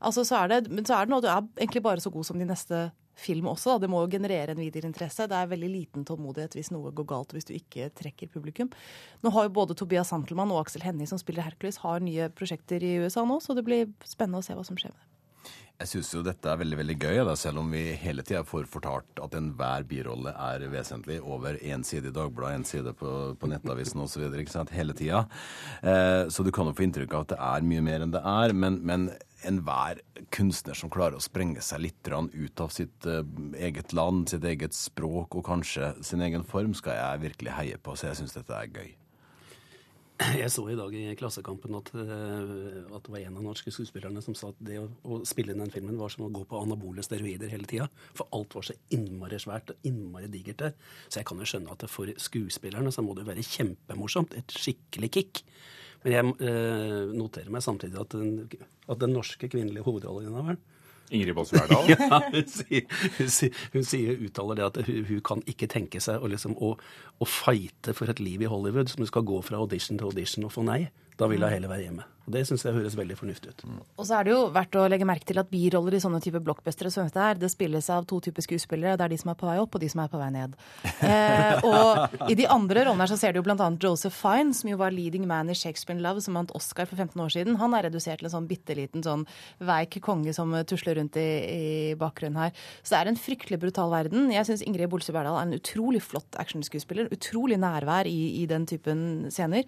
Altså, 0.00 0.22
så 0.24 0.38
er 0.38 0.46
det, 0.48 0.70
men 0.72 0.86
så 0.88 0.96
er 0.96 1.04
det 1.04 1.12
noe 1.12 1.20
du 1.20 1.26
er 1.28 1.42
egentlig 1.60 1.82
bare 1.84 2.00
så 2.00 2.08
god 2.08 2.24
som 2.24 2.38
de 2.40 2.46
neste 2.48 2.86
film 3.20 3.50
også. 3.52 3.74
Da. 3.74 3.84
Det 3.84 3.92
må 3.92 4.02
jo 4.04 4.12
generere 4.12 4.54
en 4.54 4.62
videre 4.62 4.88
interesse. 4.88 5.28
Det 5.30 5.36
er 5.36 5.52
veldig 5.52 5.70
liten 5.70 6.06
tålmodighet 6.08 6.56
hvis 6.58 6.72
noe 6.74 6.92
går 6.96 7.08
galt 7.12 7.36
hvis 7.36 7.48
du 7.48 7.54
ikke 7.56 7.90
trekker 8.00 8.32
publikum. 8.32 8.72
Nå 9.24 9.34
har 9.36 9.48
jo 9.48 9.56
både 9.60 9.76
Tobias 9.78 10.12
Santelmann 10.12 10.52
og 10.54 10.64
Aksel 10.64 10.84
Hennie, 10.86 11.08
som 11.10 11.20
spiller 11.20 11.46
Hercules, 11.46 11.82
har 11.84 12.02
nye 12.04 12.30
prosjekter 12.34 12.82
i 12.84 12.96
USA 13.04 13.24
nå, 13.28 13.40
så 13.44 13.56
det 13.56 13.66
blir 13.66 13.88
spennende 14.04 14.42
å 14.42 14.46
se 14.46 14.56
hva 14.56 14.66
som 14.66 14.78
skjer 14.80 14.94
med 14.94 15.00
det. 15.00 15.10
Jeg 15.80 15.88
syns 15.88 16.10
jo 16.12 16.20
dette 16.20 16.44
er 16.44 16.58
veldig 16.60 16.76
veldig 16.76 16.94
gøy, 17.00 17.18
da, 17.24 17.34
selv 17.40 17.62
om 17.62 17.70
vi 17.72 17.94
hele 17.96 18.20
tida 18.26 18.42
får 18.44 18.66
fortalt 18.68 19.22
at 19.24 19.36
enhver 19.38 19.86
birolle 19.88 20.34
er 20.36 20.66
vesentlig 20.68 21.16
over 21.24 21.56
én 21.56 21.80
side 21.88 22.10
i 22.10 22.12
Dagbladet, 22.12 22.58
én 22.58 22.66
side 22.68 22.92
på, 23.00 23.12
på 23.40 23.48
Nettavisen 23.48 24.02
osv. 24.04 24.26
hele 24.76 24.96
tida. 24.98 25.22
Eh, 25.80 26.28
så 26.28 26.44
du 26.44 26.52
kan 26.52 26.68
jo 26.68 26.76
få 26.76 26.84
inntrykk 26.84 27.16
av 27.16 27.24
at 27.24 27.32
det 27.32 27.40
er 27.48 27.66
mye 27.72 27.86
mer 27.86 28.04
enn 28.04 28.12
det 28.12 28.20
er. 28.20 28.52
Men, 28.52 28.76
men 28.84 29.08
enhver 29.48 30.00
kunstner 30.34 30.76
som 30.76 30.92
klarer 30.92 31.18
å 31.18 31.24
sprenge 31.24 31.62
seg 31.64 31.84
litt 31.86 32.10
ut 32.10 32.60
av 32.60 32.72
sitt 32.74 33.06
uh, 33.08 33.22
eget 33.56 33.94
land, 33.96 34.28
sitt 34.28 34.44
eget 34.44 34.76
språk 34.76 35.36
og 35.38 35.46
kanskje 35.46 35.94
sin 36.04 36.22
egen 36.24 36.44
form, 36.44 36.74
skal 36.74 36.98
jeg 36.98 37.24
virkelig 37.28 37.56
heie 37.56 37.78
på. 37.78 37.96
Så 37.96 38.10
jeg 38.10 38.20
syns 38.20 38.36
dette 38.36 38.56
er 38.56 38.72
gøy. 38.72 38.99
Jeg 40.20 40.50
så 40.52 40.66
i 40.68 40.76
dag 40.76 40.94
i 40.94 41.14
Klassekampen 41.16 41.76
at, 41.78 41.90
uh, 41.96 42.02
at, 42.92 43.02
det 43.06 43.12
var 43.12 43.22
en 43.22 43.38
av 43.40 43.44
norske 43.44 43.72
skuespillerne 43.72 44.20
som 44.24 44.36
sa 44.36 44.50
at 44.52 44.58
det 44.64 44.76
å, 44.80 44.86
å 45.04 45.20
spille 45.28 45.54
inn 45.54 45.62
den 45.62 45.72
filmen 45.72 45.98
var 46.00 46.12
som 46.12 46.26
å 46.26 46.32
gå 46.34 46.42
på 46.48 46.60
anabole 46.60 47.04
steroider 47.04 47.52
hele 47.52 47.68
tida. 47.68 47.88
For 48.16 48.28
alt 48.36 48.56
var 48.58 48.66
så 48.68 48.76
innmari 48.96 49.40
svært 49.40 49.72
og 49.72 49.88
innmari 49.88 50.28
digert 50.32 50.60
der. 50.60 50.74
Så 51.08 51.22
jeg 51.22 51.28
kan 51.30 51.40
jo 51.40 51.48
skjønne 51.48 51.72
at 51.72 51.86
for 51.88 52.12
skuespillerne 52.20 52.92
så 52.92 53.04
må 53.06 53.16
det 53.16 53.24
jo 53.24 53.30
være 53.30 53.46
kjempemorsomt. 53.48 54.36
Et 54.36 54.56
skikkelig 54.60 55.12
kick. 55.16 55.44
Men 56.04 56.14
jeg 56.14 56.48
eh, 56.48 57.12
noterer 57.12 57.52
meg 57.52 57.64
samtidig 57.64 57.98
at 58.00 58.14
den, 58.16 58.44
at 58.88 59.00
den 59.00 59.12
norske 59.16 59.50
kvinnelige 59.52 59.84
hovedrolleinnehaveren 59.84 60.60
Ingrid 61.10 61.34
Bås 61.34 61.52
Verdal? 61.54 61.90
ja, 61.92 62.20
hun 62.30 62.46
sier, 62.50 62.86
hun, 63.18 63.30
sier, 63.30 63.62
hun 63.74 63.86
sier, 63.86 64.20
uttaler 64.26 64.60
det 64.60 64.66
at 64.68 64.80
hun, 64.86 65.02
hun, 65.08 65.22
kan 65.26 65.44
ikke 65.50 65.68
tenke 65.70 66.02
seg 66.02 66.22
å, 66.22 66.30
liksom, 66.30 66.56
å, 66.62 66.74
å 67.20 67.28
fighte 67.28 67.94
for 67.96 68.12
et 68.12 68.22
liv 68.22 68.42
i 68.44 68.50
Hollywood 68.50 68.92
som 68.92 69.06
skal 69.08 69.26
gå 69.28 69.40
fra 69.46 69.60
audition 69.60 69.98
til 69.98 70.10
audition 70.10 70.46
og 70.48 70.54
få 70.54 70.66
nei. 70.66 70.84
Da 71.20 71.28
vil 71.28 71.42
hun 71.44 71.52
heller 71.52 71.68
være 71.72 71.88
hjemme. 71.88 72.06
Det 72.30 72.42
syns 72.48 72.64
jeg 72.66 72.76
høres 72.76 72.96
veldig 72.98 73.16
fornuftig 73.18 73.52
ut. 73.52 73.64
Og 73.96 74.06
så 74.06 74.18
er 74.18 74.26
det 74.26 74.34
jo 74.34 74.40
verdt 74.54 74.76
å 74.78 74.86
legge 74.90 75.08
merke 75.08 75.26
til 75.28 75.40
at 75.42 75.50
biroller 75.50 75.96
i 75.96 76.02
sånne 76.02 76.20
type 76.22 76.40
blockbustere 76.44 76.92
som 76.92 77.08
dette 77.08 77.24
her, 77.24 77.38
det 77.40 77.50
spilles 77.52 77.90
av 77.92 78.06
to 78.08 78.20
typer 78.24 78.44
skuespillere. 78.44 78.96
Det 78.98 79.06
er 79.06 79.14
de 79.14 79.18
som 79.20 79.32
er 79.32 79.38
på 79.40 79.48
vei 79.48 79.56
opp, 79.62 79.74
og 79.74 79.82
de 79.82 79.88
som 79.90 80.02
er 80.04 80.10
på 80.12 80.20
vei 80.20 80.30
ned. 80.34 80.56
Eh, 81.00 81.64
og 81.66 82.28
i 82.30 82.36
de 82.38 82.46
andre 82.50 82.84
rollene 82.86 83.06
her 83.06 83.10
så 83.10 83.18
ser 83.18 83.32
du 83.32 83.40
jo 83.40 83.44
bl.a. 83.46 83.56
Joseph 83.82 84.14
Fine, 84.14 84.54
som 84.56 84.70
jo 84.70 84.78
var 84.80 84.94
leading 84.94 85.26
man 85.28 85.50
i 85.50 85.56
Shakespeare 85.56 85.96
in 85.96 86.04
Love, 86.04 86.22
som 86.24 86.36
vant 86.38 86.52
Oscar 86.56 86.88
for 86.88 87.00
15 87.00 87.18
år 87.24 87.32
siden. 87.34 87.58
Han 87.60 87.74
er 87.76 87.88
redusert 87.88 88.20
til 88.20 88.28
en 88.28 88.34
sånn 88.34 88.48
bitte 88.50 88.76
liten 88.78 89.04
sånn 89.04 89.24
veik 89.64 89.98
konge 90.04 90.34
som 90.36 90.52
tusler 90.68 91.00
rundt 91.00 91.18
i, 91.20 91.26
i 91.40 91.64
bakgrunnen 91.98 92.38
her. 92.44 92.54
Så 92.82 92.94
det 92.94 93.00
er 93.00 93.12
en 93.12 93.20
fryktelig 93.20 93.60
brutal 93.62 93.90
verden. 93.92 94.30
Jeg 94.34 94.46
syns 94.48 94.64
Ingrid 94.66 94.92
Bolsø 94.92 95.14
Berdal 95.16 95.40
er 95.40 95.48
en 95.48 95.58
utrolig 95.58 96.02
flott 96.04 96.38
actionskuespiller. 96.40 97.10
Utrolig 97.16 97.58
nærvær 97.60 98.08
i, 98.10 98.18
i 98.42 98.46
den 98.50 98.68
typen 98.70 99.30
scener. 99.32 99.66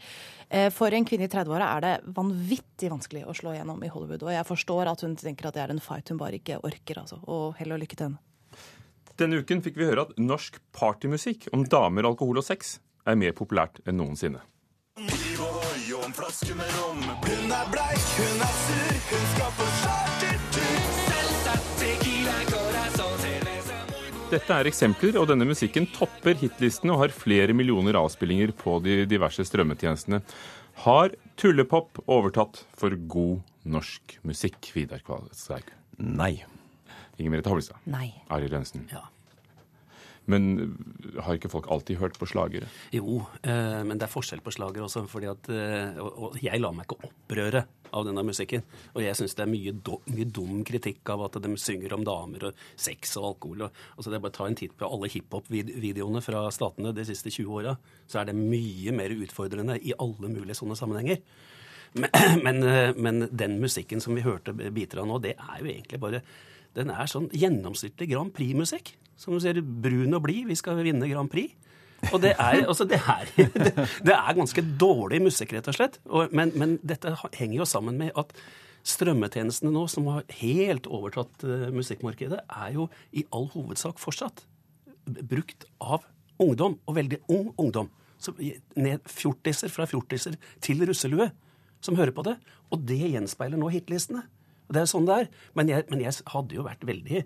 Eh, 0.53 0.69
for 0.75 0.95
en 0.95 1.09
kvinne 1.09 1.27
i 1.27 1.33
30-åra 1.33 1.73
er 1.79 1.87
det 1.87 1.95
vanvittig 2.15 2.52
vanskelig 2.93 3.25
å 3.27 3.35
slå 3.37 3.55
igjennom 3.55 3.83
i 3.85 3.91
Hollywood. 3.93 4.23
Og 4.27 4.33
jeg 4.35 4.49
forstår 4.49 4.91
at 4.91 5.01
hun 5.05 5.17
tenker 5.17 5.49
at 5.49 5.55
det 5.57 5.63
er 5.65 5.73
en 5.75 5.83
fight 5.83 6.09
hun 6.13 6.21
bare 6.21 6.39
ikke 6.39 6.61
orker, 6.63 7.03
altså. 7.03 7.21
Og 7.27 7.55
hell 7.59 7.73
og 7.73 7.83
lykke 7.83 7.97
til 7.97 8.11
henne. 8.11 8.21
Denne 9.21 9.43
uken 9.43 9.61
fikk 9.63 9.77
vi 9.77 9.87
høre 9.87 10.07
at 10.07 10.17
norsk 10.19 10.57
partymusikk 10.73 11.51
om 11.53 11.67
damer, 11.69 12.09
alkohol 12.09 12.41
og 12.41 12.47
sex 12.47 12.79
er 13.07 13.19
mer 13.19 13.35
populært 13.37 13.83
enn 13.87 14.01
noensinne. 14.01 14.41
Dette 24.33 24.57
er 24.57 24.69
eksempler, 24.71 25.19
og 25.21 25.27
denne 25.29 25.45
musikken 25.45 25.85
topper 25.93 26.39
hitlistene 26.41 26.95
og 26.95 27.03
har 27.03 27.13
flere 27.13 27.53
millioner 27.53 27.99
avspillinger 28.01 28.55
på 28.57 28.79
de 28.85 29.03
diverse 29.05 29.45
strømmetjenestene. 29.45 30.23
Har 30.87 31.13
tullepop 31.37 32.03
overtatt 32.07 32.65
for 32.77 32.95
god 33.09 33.41
norsk 33.65 34.19
musikk, 34.27 34.73
Vidar 34.75 35.03
Kvalshaug? 35.07 35.69
Nei. 35.99 36.45
Inger 37.19 37.31
Merete 37.31 37.53
Hobbelstad? 37.53 37.79
Nei. 37.87 38.09
Ari 38.33 38.49
Rønsen? 38.51 38.89
Ja. 38.93 39.05
Men 40.31 40.77
har 41.19 41.37
ikke 41.37 41.51
folk 41.51 41.67
alltid 41.73 41.99
hørt 41.99 42.19
på 42.21 42.29
slagere? 42.31 42.69
Jo, 42.95 43.25
eh, 43.43 43.81
men 43.83 43.99
det 43.99 44.07
er 44.07 44.13
forskjell 44.13 44.43
på 44.45 44.53
slagere 44.55 44.87
også. 44.87 45.07
fordi 45.11 45.31
at, 45.31 45.49
eh, 45.51 45.99
og, 45.99 46.37
jeg 46.43 46.61
lar 46.61 46.75
meg 46.77 46.87
ikke 46.87 47.09
opprøre 47.09 47.65
av 47.93 48.07
denne 48.07 48.23
musikken. 48.25 48.63
Og 48.95 49.03
jeg 49.03 49.17
syns 49.19 49.35
det 49.35 49.45
er 49.45 49.51
mye, 49.51 49.73
do, 49.73 49.99
mye, 50.07 50.25
dum 50.25 50.63
kritikk 50.65 51.11
av 51.11 51.27
at 51.27 51.41
de 51.43 51.57
synger 51.61 51.97
om 51.97 52.05
damer 52.07 52.49
og 52.49 52.63
sex 52.77 53.17
og 53.19 53.33
alkohol. 53.33 53.67
Og, 53.67 53.81
altså 53.97 54.11
det 54.11 54.19
er 54.19 54.25
bare 54.25 54.35
å 54.35 54.39
ta 54.39 54.47
en 54.47 54.59
titt 54.59 54.77
på 54.79 54.89
alle 54.89 55.11
hiphop-videoene 55.13 56.23
fra 56.25 56.45
statene 56.55 56.95
de 56.97 57.07
siste 57.09 57.33
20 57.35 57.59
åra, 57.59 57.75
så 58.07 58.23
er 58.23 58.31
det 58.31 58.39
mye 58.39 58.95
mer 58.95 59.11
utfordrende 59.11 59.81
i 59.83 59.93
alle 59.99 60.31
mulige 60.33 60.57
sånne 60.57 60.79
sammenhenger. 60.79 61.21
Men, 61.99 62.09
men, 62.47 62.63
eh, 62.63 62.95
men 62.97 63.27
den 63.31 63.59
musikken 63.61 64.01
som 64.01 64.15
vi 64.17 64.25
hørte 64.25 64.55
biter 64.55 65.03
av 65.03 65.11
nå, 65.11 65.19
det 65.19 65.35
er 65.37 65.61
jo 65.61 65.69
egentlig 65.75 66.01
bare 66.01 66.23
Den 66.77 66.93
er 66.93 67.11
sånn 67.11 67.29
gjennomsnittlig 67.37 68.11
Grand 68.13 68.33
Prix-musikk. 68.35 68.95
Som 69.21 69.37
du 69.37 69.43
ser, 69.45 69.61
brun 69.61 70.17
og 70.17 70.25
blid, 70.25 70.47
vi 70.49 70.57
skal 70.59 70.81
vinne 70.83 71.11
Grand 71.11 71.31
Prix. 71.31 71.53
Og 72.11 72.19
det 72.25 72.33
er, 72.33 72.65
altså 72.67 72.87
det, 72.89 72.99
er, 72.99 73.29
det, 73.37 73.73
det 74.03 74.15
er, 74.17 74.35
ganske 74.35 74.65
dårlig 74.81 75.21
musikk, 75.23 75.55
rett 75.55 75.69
og 75.71 75.77
slett. 75.77 76.01
Og, 76.11 76.33
men, 76.35 76.51
men, 76.59 76.77
dette 76.83 77.15
henger 77.37 77.61
jo 77.61 77.69
sammen 77.69 78.01
med 78.01 78.17
at 78.19 78.33
strømmetjenestene 78.89 79.71
nå, 79.71 79.85
som 79.87 80.09
har 80.11 80.25
helt 80.41 80.89
overtatt 80.91 81.45
uh, 81.47 81.69
musikkmarkedet, 81.75 82.41
er 82.51 82.73
jo 82.75 82.89
i 83.15 83.23
all 83.31 83.47
hovedsak 83.53 84.03
fortsatt 84.03 84.43
brukt 85.07 85.69
av 85.83 86.03
ungdom, 86.43 86.77
og 86.87 86.97
veldig 86.99 87.21
ung 87.31 87.53
ungdom. 87.61 87.91
Så 88.23 88.35
ned 88.39 89.03
fjortiser 89.11 89.71
fra 89.71 89.87
fjortiser 89.91 90.37
til 90.63 90.83
russelue 90.87 91.29
som 91.83 91.99
hører 91.99 92.15
på 92.15 92.25
det. 92.27 92.37
Og 92.71 92.83
det 92.87 93.01
gjenspeiler 93.01 93.59
nå 93.59 93.71
hitlistene. 93.75 94.23
Og 94.73 94.77
det 94.79 94.87
er 94.87 94.89
sånn 94.89 95.05
det 95.05 95.17
er. 95.21 95.27
Men 95.59 95.69
jeg, 95.69 95.85
men 95.93 96.01
jeg 96.01 96.25
hadde 96.33 96.57
jo 96.57 96.63
vært 96.65 96.87
veldig 96.89 97.19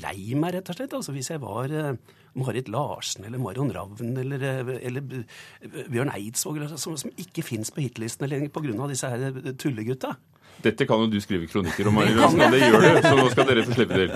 lei 0.00 0.20
meg, 0.32 0.54
rett 0.56 0.70
og 0.72 0.78
slett. 0.78 0.94
Altså, 0.96 1.12
hvis 1.12 1.28
jeg 1.28 1.42
var 1.42 1.68
uh, 1.68 1.90
Marit 2.40 2.70
Larsen 2.72 3.26
eller 3.28 3.42
Marion 3.42 3.68
Ravn 3.74 4.16
eller, 4.22 4.46
uh, 4.64 4.70
eller 4.80 5.04
uh, 5.04 5.82
Bjørn 5.92 6.14
Eidsvåg, 6.14 6.62
som, 6.72 6.96
som, 6.96 7.12
ikke 7.20 7.44
fins 7.44 7.68
på 7.68 7.84
hitlistene 7.84 8.30
lenger 8.32 8.54
pga. 8.54 8.88
disse 8.88 9.12
her 9.12 9.52
tullegutta. 9.60 10.14
Dette 10.64 10.86
kan 10.88 11.02
jo 11.04 11.10
du 11.12 11.18
skrive 11.20 11.44
kronikker 11.50 11.90
om, 11.90 12.00
Rønsen, 12.00 12.40
og 12.40 12.54
det 12.54 12.62
gjør 12.62 12.80
du. 12.80 13.02
Så 13.04 13.12
nå 13.18 13.26
skal 13.34 13.50
dere 13.50 13.66
få 13.66 13.76
slippe 13.76 13.98
til. 14.00 14.14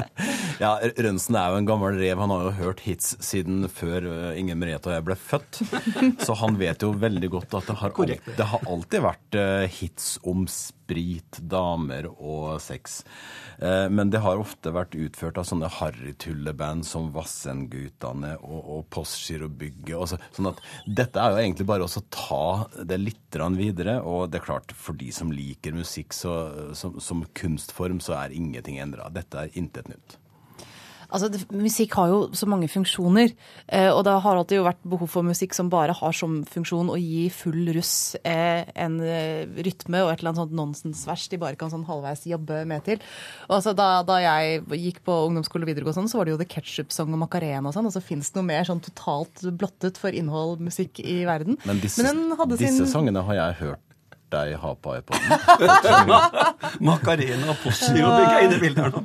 Ja, 0.60 0.74
Rønsen 0.80 1.38
er 1.38 1.52
jo 1.52 1.60
en 1.60 1.68
gammel 1.68 1.98
rev. 2.00 2.20
Han 2.20 2.34
har 2.34 2.48
jo 2.48 2.56
hørt 2.60 2.84
hits 2.84 3.14
siden 3.24 3.64
før 3.72 4.08
Inger 4.38 4.58
Merete 4.60 4.90
og 4.90 4.96
jeg 4.98 5.06
ble 5.08 5.18
født. 5.20 5.62
Så 6.26 6.36
han 6.42 6.58
vet 6.60 6.84
jo 6.84 6.92
veldig 6.96 7.32
godt 7.32 7.58
at 7.60 7.70
det 7.70 7.78
har, 7.80 7.94
alltid, 7.94 8.34
det 8.36 8.50
har 8.52 8.68
alltid 8.74 9.06
vært 9.06 9.40
hits 9.80 10.12
om 10.28 10.44
sprit, 10.50 11.40
damer 11.50 12.10
og 12.10 12.60
sex. 12.62 13.02
Eh, 13.60 13.88
men 13.92 14.10
det 14.10 14.22
har 14.24 14.40
ofte 14.40 14.72
vært 14.72 14.96
utført 14.96 15.38
av 15.40 15.46
sånne 15.48 15.68
harrytulleband 15.70 16.86
som 16.88 17.10
Vassendgutane 17.14 18.34
og, 18.40 18.60
og 18.60 18.86
Postgirobygget. 18.94 19.96
Så, 20.10 20.20
sånn 20.36 20.50
at 20.52 20.62
dette 20.86 21.20
er 21.20 21.34
jo 21.34 21.42
egentlig 21.42 21.68
bare 21.68 21.86
å 21.86 22.04
ta 22.08 22.44
det 22.88 23.00
litt 23.00 23.18
videre. 23.30 24.00
Og 24.02 24.30
det 24.30 24.40
er 24.40 24.48
klart, 24.48 24.74
for 24.74 24.96
de 24.98 25.10
som 25.14 25.30
liker 25.32 25.76
musikk 25.76 26.16
så, 26.16 26.34
som, 26.74 26.98
som 27.02 27.22
kunstform, 27.36 28.00
så 28.02 28.16
er 28.18 28.34
ingenting 28.34 28.80
endra. 28.82 29.10
Dette 29.12 29.44
er 29.44 29.60
intet 29.60 29.90
nytt. 29.92 30.16
Altså, 31.10 31.28
det, 31.32 31.40
Musikk 31.50 31.94
har 31.98 32.08
jo 32.12 32.18
så 32.38 32.46
mange 32.46 32.68
funksjoner, 32.70 33.32
eh, 33.68 33.88
og 33.90 34.04
det 34.06 34.12
har 34.22 34.36
alltid 34.40 34.60
jo 34.60 34.64
vært 34.66 34.80
behov 34.88 35.08
for 35.10 35.26
musikk 35.26 35.54
som 35.56 35.68
bare 35.72 35.92
har 35.98 36.12
som 36.16 36.40
funksjon 36.46 36.90
å 36.92 36.96
gi 37.00 37.24
full 37.34 37.70
russ 37.74 38.14
eh, 38.24 38.64
en 38.74 39.00
eh, 39.02 39.44
rytme 39.66 40.04
og 40.04 40.12
et 40.12 40.20
eller 40.22 40.30
annet 40.32 40.42
sånt 40.44 40.54
nonsensvers 40.56 41.28
de 41.32 41.40
bare 41.42 41.58
kan 41.60 41.70
sånn 41.72 41.84
halvveis 41.88 42.24
jobbe 42.30 42.62
med 42.70 42.84
til. 42.86 43.02
Og 43.48 43.56
altså, 43.58 43.74
da, 43.76 43.88
da 44.06 44.20
jeg 44.22 44.62
gikk 44.84 45.02
på 45.06 45.18
ungdomsskole 45.28 45.66
og 45.66 45.72
videregående, 45.72 45.98
sånn, 46.00 46.10
så 46.12 46.20
var 46.22 46.30
det 46.30 46.36
jo 46.36 46.40
The 46.44 46.48
Ketchup-song 46.54 47.12
og 47.18 47.22
Macarena 47.26 47.68
og 47.68 47.76
sånn, 47.76 47.90
og 47.90 47.94
så 47.96 48.02
fins 48.04 48.30
det 48.30 48.38
noe 48.40 48.48
mer 48.52 48.68
sånn 48.70 48.80
totalt 48.86 49.42
blottet 49.60 49.98
for 50.00 50.14
innhold, 50.14 50.60
musikk 50.62 51.02
i 51.02 51.20
verden. 51.28 51.58
Men 51.66 51.82
disse, 51.82 52.00
sin- 52.62 52.78
disse 52.80 52.92
sangene 52.94 53.22
har 53.26 53.34
jeg 53.42 53.58
hørt 53.64 53.86
deg 54.32 54.56
ha 54.62 54.72
på 54.74 54.96
iPoden. 54.98 55.30
Macarena 56.88 57.56
Possi 57.62 58.00
og 58.00 58.14
begge 58.16 58.60
bildet 58.62 58.84
her 58.84 58.94
nå. 58.94 59.04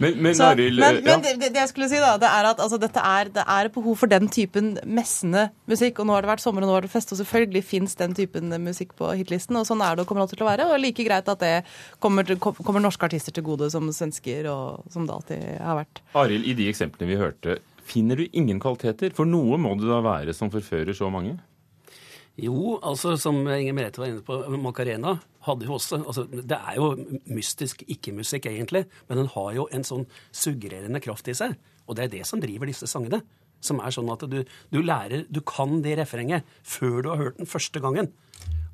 Men, 0.00 0.16
men 0.22 0.34
Så, 0.36 0.50
Aril, 0.52 0.78
men, 0.80 1.00
ja. 1.00 1.02
men 1.04 1.22
det, 1.24 1.50
det 1.52 1.58
jeg 1.58 1.70
skulle 1.72 1.88
si, 1.90 1.98
da, 2.00 2.14
det 2.20 2.28
er 2.28 2.48
at 2.50 2.60
altså, 2.62 2.78
dette 2.80 3.02
er, 3.04 3.30
det 3.34 3.44
er 3.44 3.68
et 3.68 3.74
behov 3.74 3.96
for 4.00 4.10
den 4.10 4.28
typen 4.32 4.72
messende 4.84 5.48
musikk. 5.70 6.00
Og 6.00 6.08
nå 6.08 6.16
har 6.16 6.24
det 6.24 6.32
vært 6.32 6.44
sommer, 6.44 6.64
og 6.64 6.70
nå 6.70 6.76
har 6.76 6.86
det 6.86 6.92
fest, 6.92 7.12
og 7.14 7.20
selvfølgelig 7.20 7.64
fins 7.66 7.96
den 8.00 8.14
typen 8.16 8.54
musikk 8.64 8.94
på 8.98 9.10
hitlisten. 9.18 9.58
Og 9.60 9.66
sånn 9.68 9.84
er 9.84 9.96
det 9.96 10.04
og 10.04 10.10
kommer 10.10 10.24
alltid 10.24 10.40
til 10.40 10.46
å 10.46 10.50
være. 10.50 10.68
Og 10.70 10.80
like 10.82 11.06
greit 11.06 11.28
at 11.32 11.44
det 11.44 11.54
kommer, 12.02 12.36
kommer 12.40 12.84
norske 12.84 13.08
artister 13.08 13.34
til 13.36 13.46
gode 13.46 13.70
som 13.72 13.90
svensker, 13.94 14.48
og 14.52 14.92
som 14.92 15.08
det 15.08 15.16
alltid 15.16 15.46
har 15.64 15.82
vært. 15.82 16.02
Arild, 16.20 16.46
i 16.46 16.56
de 16.58 16.70
eksemplene 16.70 17.10
vi 17.10 17.20
hørte, 17.20 17.60
finner 17.90 18.20
du 18.20 18.28
ingen 18.30 18.60
kvaliteter? 18.62 19.14
For 19.16 19.28
noe 19.28 19.58
må 19.60 19.74
det 19.80 19.90
da 19.90 20.00
være 20.04 20.36
som 20.36 20.52
forfører 20.52 20.96
så 20.96 21.10
mange? 21.12 21.38
Jo, 22.40 22.78
altså 22.80 23.16
som 23.20 23.42
Inger 23.44 23.74
Merete 23.76 24.00
var 24.00 24.08
inne 24.08 24.24
på, 24.24 24.38
Macarena 24.62 25.16
hadde 25.44 25.66
jo 25.66 25.74
også 25.76 25.98
altså, 26.00 26.24
Det 26.30 26.56
er 26.56 26.78
jo 26.78 26.94
mystisk 27.28 27.84
ikke-musikk, 27.84 28.48
egentlig, 28.48 28.86
men 29.08 29.20
den 29.20 29.30
har 29.34 29.52
jo 29.56 29.66
en 29.74 29.84
sånn 29.84 30.06
suggererende 30.32 31.02
kraft 31.04 31.28
i 31.28 31.36
seg. 31.36 31.58
Og 31.86 31.98
det 31.98 32.06
er 32.06 32.14
det 32.14 32.24
som 32.28 32.40
driver 32.40 32.70
disse 32.70 32.88
sangene. 32.90 33.22
Som 33.60 33.82
er 33.84 33.92
sånn 33.92 34.08
at 34.08 34.22
du, 34.32 34.38
du 34.72 34.78
lærer 34.80 35.26
Du 35.28 35.42
kan 35.44 35.82
det 35.84 35.98
refrenget 35.98 36.48
før 36.64 37.02
du 37.02 37.10
har 37.12 37.20
hørt 37.20 37.40
den 37.42 37.50
første 37.50 37.82
gangen. 37.82 38.08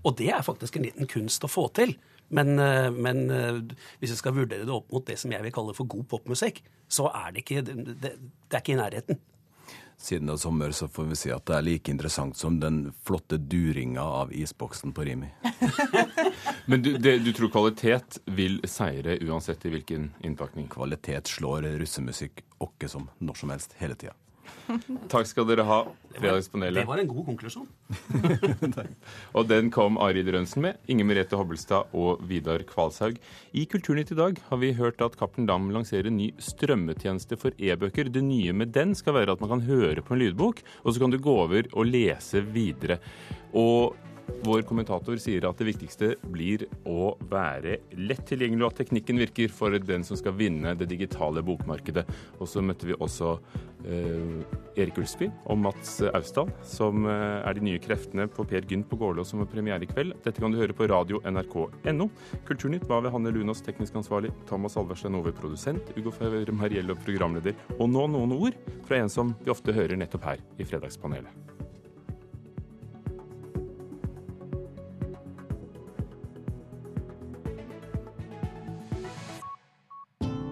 Og 0.07 0.15
det 0.21 0.31
er 0.31 0.47
faktisk 0.47 0.79
en 0.79 0.87
liten 0.87 1.11
kunst 1.11 1.43
å 1.43 1.51
få 1.51 1.67
til. 1.75 1.97
Men, 2.29 2.59
eh, 2.59 2.91
men 2.91 3.31
eh, 3.31 3.61
hvis 4.01 4.13
jeg 4.15 4.21
skal 4.21 4.35
vurdere 4.37 4.67
det 4.67 4.75
opp 4.75 4.91
mot 4.95 5.07
det 5.07 5.19
som 5.21 5.33
jeg 5.35 5.43
vil 5.45 5.55
kalle 5.55 5.75
for 5.77 5.91
god 5.91 6.07
popmusikk, 6.11 6.63
så 6.91 7.09
er 7.11 7.35
det 7.35 7.45
ikke 7.45 7.63
det, 7.67 7.97
det, 8.03 8.13
er 8.51 8.63
ikke 8.63 8.75
i 8.75 8.81
nærheten. 8.81 9.21
Siden 9.99 10.29
det 10.29 10.37
er 10.37 10.43
sommer, 10.43 10.75
så 10.77 10.89
får 10.89 11.09
vi 11.11 11.17
si 11.17 11.31
at 11.33 11.47
det 11.49 11.57
er 11.57 11.65
like 11.65 11.91
interessant 11.91 12.37
som 12.37 12.59
den 12.61 12.93
flotte 13.07 13.39
duringa 13.41 14.05
av 14.05 14.33
isboksen 14.35 14.93
på 14.93 15.07
Rimi. 15.09 15.31
Men 16.71 16.83
du, 16.83 16.93
det, 16.99 17.19
du 17.25 17.33
tror 17.33 17.51
kvalitet 17.55 18.21
vil 18.27 18.61
seire 18.69 19.17
uansett 19.25 19.65
i 19.67 19.73
hvilken 19.73 20.11
innpakning? 20.21 20.69
Kvalitet 20.69 21.33
slår 21.33 21.71
russemusikk 21.81 22.45
åkke 22.59 22.91
som 22.93 23.09
når 23.19 23.41
som 23.41 23.55
helst, 23.55 23.77
hele 23.81 23.97
tida. 23.97 24.15
Takk 25.13 25.29
skal 25.29 25.47
dere 25.49 25.65
ha, 25.67 25.79
Fredagspanelet. 26.17 26.81
Det 26.81 26.89
var 26.89 27.01
en 27.03 27.11
god 27.11 27.27
konklusjon. 27.29 27.67
Og 29.37 29.49
den 29.51 29.71
kom 29.75 29.99
Arild 30.03 30.31
Rønsen 30.35 30.65
med, 30.65 30.81
Inger 30.91 31.09
Merete 31.09 31.39
Hobbelstad 31.39 31.93
og 31.97 32.23
Vidar 32.29 32.65
Kvalshaug. 32.69 33.19
I 33.53 33.67
Kulturnytt 33.71 34.15
i 34.15 34.19
dag 34.19 34.41
har 34.49 34.63
vi 34.63 34.73
hørt 34.79 35.03
at 35.05 35.19
Cappelen 35.21 35.49
Dam 35.51 35.69
lanserer 35.75 36.11
en 36.11 36.19
ny 36.19 36.31
strømmetjeneste 36.43 37.39
for 37.41 37.57
e-bøker. 37.59 38.11
Det 38.13 38.25
nye 38.25 38.57
med 38.57 38.75
den 38.77 38.97
skal 38.99 39.19
være 39.19 39.37
at 39.37 39.45
man 39.45 39.57
kan 39.57 39.67
høre 39.69 40.05
på 40.05 40.17
en 40.17 40.25
lydbok, 40.25 40.65
og 40.85 40.91
så 40.93 41.03
kan 41.03 41.15
du 41.15 41.21
gå 41.23 41.39
over 41.47 41.71
og 41.73 41.93
lese 41.93 42.43
videre. 42.55 42.99
Og 43.57 43.97
vår 44.47 44.63
kommentator 44.67 45.19
sier 45.21 45.47
at 45.49 45.59
det 45.59 45.69
viktigste 45.71 46.13
blir 46.33 46.67
å 46.87 47.15
være 47.31 47.79
lett 47.99 48.25
tilgjengelig, 48.29 48.65
og 48.65 48.73
at 48.73 48.81
teknikken 48.83 49.21
virker 49.23 49.53
for 49.53 49.75
den 49.77 50.05
som 50.07 50.19
skal 50.19 50.37
vinne 50.39 50.75
det 50.79 50.89
digitale 50.91 51.43
bokmarkedet. 51.47 52.05
Og 52.41 52.51
så 52.51 52.63
møtte 52.65 52.89
vi 52.89 52.97
også 52.97 53.35
eh, 53.87 54.45
Erik 54.77 55.01
Ulsby 55.01 55.29
og 55.47 55.61
Mats 55.65 55.99
Austdal, 56.13 56.53
som 56.67 57.09
eh, 57.11 57.41
er 57.43 57.59
de 57.59 57.67
nye 57.69 57.83
kreftene 57.83 58.29
på 58.31 58.47
Per 58.49 58.67
Gynt 58.71 58.89
på 58.91 59.01
Gålå 59.01 59.25
som 59.27 59.43
har 59.43 59.51
premiere 59.51 59.87
i 59.87 59.91
kveld. 59.91 60.17
Dette 60.25 60.43
kan 60.43 60.55
du 60.55 60.61
høre 60.61 60.77
på 60.77 60.89
radio 60.91 61.21
nrk.no. 61.27 62.11
Kulturnytt 62.49 62.87
var 62.91 63.05
ved 63.07 63.15
Hanne 63.15 63.35
Lunås, 63.35 63.65
teknisk 63.67 63.99
ansvarlig, 63.99 64.33
Thomas 64.51 64.79
Alverstein 64.79 65.19
Ove, 65.19 65.35
produsent, 65.37 65.93
Ugo 65.99 66.15
Fauer 66.15 66.55
Mariello, 66.55 66.99
programleder. 67.07 67.57
Og 67.81 67.91
nå 67.91 68.09
noen 68.15 68.39
ord 68.39 68.59
fra 68.87 69.03
en 69.03 69.13
som 69.13 69.35
vi 69.43 69.53
ofte 69.55 69.75
hører 69.77 69.99
nettopp 69.99 70.31
her 70.31 70.47
i 70.61 70.67
Fredagspanelet. 70.67 71.66